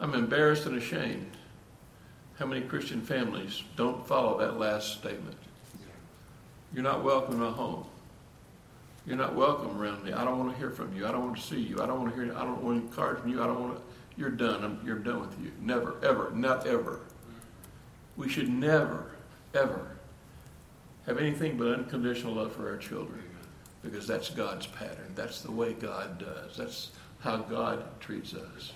I'm 0.00 0.14
embarrassed 0.14 0.66
and 0.66 0.76
ashamed 0.76 1.30
how 2.38 2.46
many 2.46 2.62
Christian 2.62 3.02
families 3.02 3.62
don't 3.76 4.06
follow 4.06 4.38
that 4.38 4.58
last 4.58 4.98
statement. 4.98 5.36
You're 6.74 6.82
not 6.82 7.04
welcome 7.04 7.34
in 7.34 7.40
my 7.40 7.50
home. 7.50 7.84
You're 9.06 9.16
not 9.16 9.34
welcome 9.34 9.80
around 9.80 10.04
me. 10.04 10.12
I 10.12 10.24
don't 10.24 10.38
want 10.38 10.52
to 10.52 10.58
hear 10.58 10.70
from 10.70 10.94
you. 10.96 11.06
I 11.06 11.12
don't 11.12 11.24
want 11.24 11.36
to 11.36 11.42
see 11.42 11.60
you. 11.60 11.80
I 11.82 11.86
don't 11.86 12.00
want 12.00 12.14
to 12.14 12.20
hear. 12.20 12.34
I 12.36 12.44
don't 12.44 12.62
want 12.62 12.82
any 12.82 12.88
cards 12.92 13.20
from 13.20 13.30
you. 13.30 13.42
I 13.42 13.46
don't 13.46 13.60
want 13.60 13.76
to 13.76 13.82
you're 14.20 14.30
done. 14.30 14.62
I'm, 14.62 14.80
you're 14.84 14.98
done 14.98 15.20
with 15.20 15.40
you. 15.40 15.50
Never, 15.60 15.96
ever, 16.02 16.30
not 16.32 16.66
ever. 16.66 17.00
We 18.16 18.28
should 18.28 18.50
never, 18.50 19.12
ever 19.54 19.96
have 21.06 21.18
anything 21.18 21.56
but 21.56 21.68
unconditional 21.68 22.34
love 22.34 22.54
for 22.54 22.68
our 22.68 22.76
children 22.76 23.22
because 23.82 24.06
that's 24.06 24.28
God's 24.28 24.66
pattern. 24.66 25.12
That's 25.14 25.40
the 25.40 25.50
way 25.50 25.72
God 25.72 26.18
does. 26.18 26.56
That's 26.58 26.90
how 27.20 27.38
God 27.38 27.82
treats 27.98 28.34
us. 28.34 28.72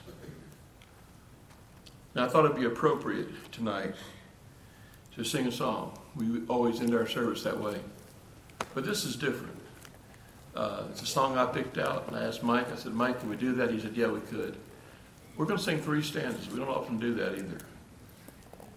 Now, 2.15 2.25
I 2.25 2.29
thought 2.29 2.47
it'd 2.47 2.57
be 2.57 2.65
appropriate 2.65 3.29
tonight 3.53 3.95
to 5.17 5.25
sing 5.25 5.47
a 5.47 5.53
song. 5.53 5.99
We 6.17 6.43
always 6.49 6.81
end 6.81 6.95
our 6.95 7.07
service 7.07 7.43
that 7.43 7.61
way. 7.61 7.81
But 8.75 8.87
this 8.87 9.05
is 9.05 9.17
different. 9.17 9.59
Uh, 10.55 10.85
it's 10.91 11.03
a 11.03 11.07
song 11.07 11.37
I 11.37 11.47
picked 11.47 11.77
out, 11.77 12.07
and 12.07 12.17
I 12.17 12.23
asked 12.23 12.43
Mike, 12.43 12.73
I 12.73 12.77
said, 12.77 12.95
Mike, 12.95 13.21
can 13.21 13.29
we 13.29 13.37
do 13.37 13.53
that? 13.55 13.71
He 13.71 13.81
said, 13.81 13.97
Yeah, 13.97 14.07
we 14.07 14.21
could. 14.21 14.57
We're 15.37 15.47
going 15.47 15.59
to 15.59 15.64
sing 15.64 15.80
three 15.80 16.03
stanzas. 16.03 16.49
We 16.49 16.59
don't 16.59 16.68
often 16.68 16.99
do 16.99 17.14
that 17.14 17.37
either. 17.37 17.59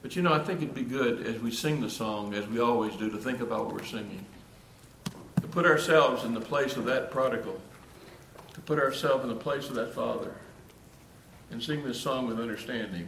But 0.02 0.16
you 0.16 0.22
know, 0.22 0.34
I 0.34 0.40
think 0.40 0.62
it'd 0.62 0.74
be 0.74 0.84
good 0.84 1.26
as 1.26 1.42
we 1.42 1.52
sing 1.52 1.82
the 1.82 1.90
song, 1.90 2.34
as 2.34 2.48
we 2.48 2.60
always 2.60 2.96
do, 2.96 3.10
to 3.10 3.18
think 3.18 3.42
about 3.42 3.66
what 3.66 3.76
we're 3.76 3.84
singing. 3.84 4.26
To 5.42 5.48
put 5.48 5.66
ourselves 5.66 6.24
in 6.24 6.34
the 6.34 6.42
place 6.42 6.78
of 6.78 6.86
that 6.86 7.12
prodigal. 7.12 7.60
To 8.54 8.62
put 8.62 8.80
ourselves 8.80 9.24
in 9.24 9.30
the 9.30 9.36
place 9.36 9.70
of 9.70 9.76
that 9.76 9.94
father. 9.94 10.34
And 11.52 11.62
sing 11.62 11.84
this 11.84 12.00
song 12.00 12.28
with 12.28 12.40
understanding. 12.40 13.08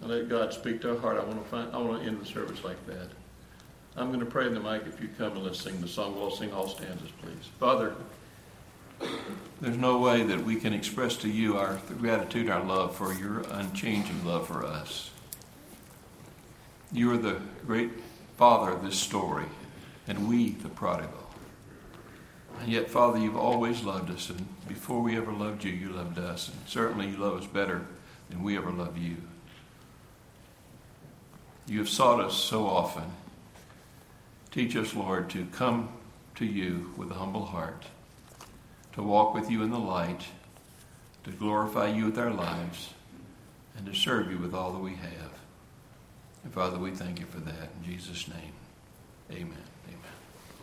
And 0.00 0.10
let 0.10 0.28
God 0.28 0.52
speak 0.52 0.82
to 0.82 0.90
our 0.90 0.98
heart. 0.98 1.18
I 1.18 1.24
want 1.24 1.42
to 1.42 1.48
find 1.48 1.72
I 1.74 1.78
want 1.78 2.02
to 2.02 2.08
end 2.08 2.20
the 2.20 2.26
service 2.26 2.62
like 2.62 2.84
that. 2.86 3.08
I'm 3.96 4.08
going 4.08 4.20
to 4.20 4.26
pray 4.26 4.46
in 4.46 4.52
the 4.52 4.60
mic 4.60 4.82
if 4.86 5.00
you 5.00 5.08
come 5.16 5.32
and 5.32 5.42
let's 5.42 5.60
sing 5.60 5.80
the 5.80 5.88
song. 5.88 6.14
We'll 6.14 6.30
sing 6.30 6.52
all 6.52 6.68
stanzas, 6.68 7.10
please. 7.22 7.48
Father, 7.58 7.94
there's 9.60 9.76
no 9.76 9.98
way 9.98 10.22
that 10.22 10.44
we 10.44 10.56
can 10.56 10.72
express 10.72 11.16
to 11.18 11.28
you 11.28 11.56
our 11.56 11.78
gratitude, 11.98 12.50
our 12.50 12.62
love 12.62 12.94
for 12.94 13.12
your 13.14 13.40
unchanging 13.50 14.24
love 14.24 14.46
for 14.46 14.64
us. 14.64 15.10
You 16.92 17.12
are 17.12 17.16
the 17.16 17.40
great 17.66 17.90
father 18.36 18.72
of 18.72 18.84
this 18.84 18.98
story, 18.98 19.46
and 20.06 20.28
we 20.28 20.50
the 20.50 20.68
prodigal. 20.68 21.30
And 22.60 22.68
yet, 22.70 22.90
Father, 22.90 23.18
you've 23.18 23.36
always 23.36 23.82
loved 23.82 24.10
us, 24.10 24.30
and 24.30 24.46
before 24.68 25.00
we 25.00 25.16
ever 25.16 25.32
loved 25.32 25.64
you, 25.64 25.72
you 25.72 25.88
loved 25.88 26.18
us. 26.18 26.48
And 26.48 26.56
certainly 26.66 27.08
you 27.08 27.16
love 27.16 27.40
us 27.40 27.46
better 27.46 27.86
than 28.28 28.42
we 28.42 28.56
ever 28.56 28.70
loved 28.70 28.98
you. 28.98 29.16
You 31.66 31.78
have 31.78 31.88
sought 31.88 32.20
us 32.20 32.34
so 32.34 32.66
often. 32.66 33.04
Teach 34.50 34.76
us, 34.76 34.94
Lord, 34.94 35.28
to 35.30 35.46
come 35.46 35.88
to 36.36 36.44
you 36.44 36.92
with 36.96 37.10
a 37.10 37.14
humble 37.14 37.46
heart 37.46 37.84
to 38.96 39.02
walk 39.02 39.34
with 39.34 39.50
you 39.50 39.62
in 39.62 39.70
the 39.70 39.78
light, 39.78 40.22
to 41.24 41.30
glorify 41.30 41.88
you 41.88 42.06
with 42.06 42.18
our 42.18 42.32
lives, 42.32 42.94
and 43.76 43.86
to 43.86 43.94
serve 43.94 44.30
you 44.30 44.38
with 44.38 44.54
all 44.54 44.72
that 44.72 44.78
we 44.78 44.94
have. 44.94 45.32
And 46.42 46.52
Father, 46.52 46.78
we 46.78 46.90
thank 46.90 47.20
you 47.20 47.26
for 47.26 47.40
that. 47.40 47.68
In 47.78 47.92
Jesus' 47.92 48.26
name, 48.26 48.52
amen. 49.30 49.75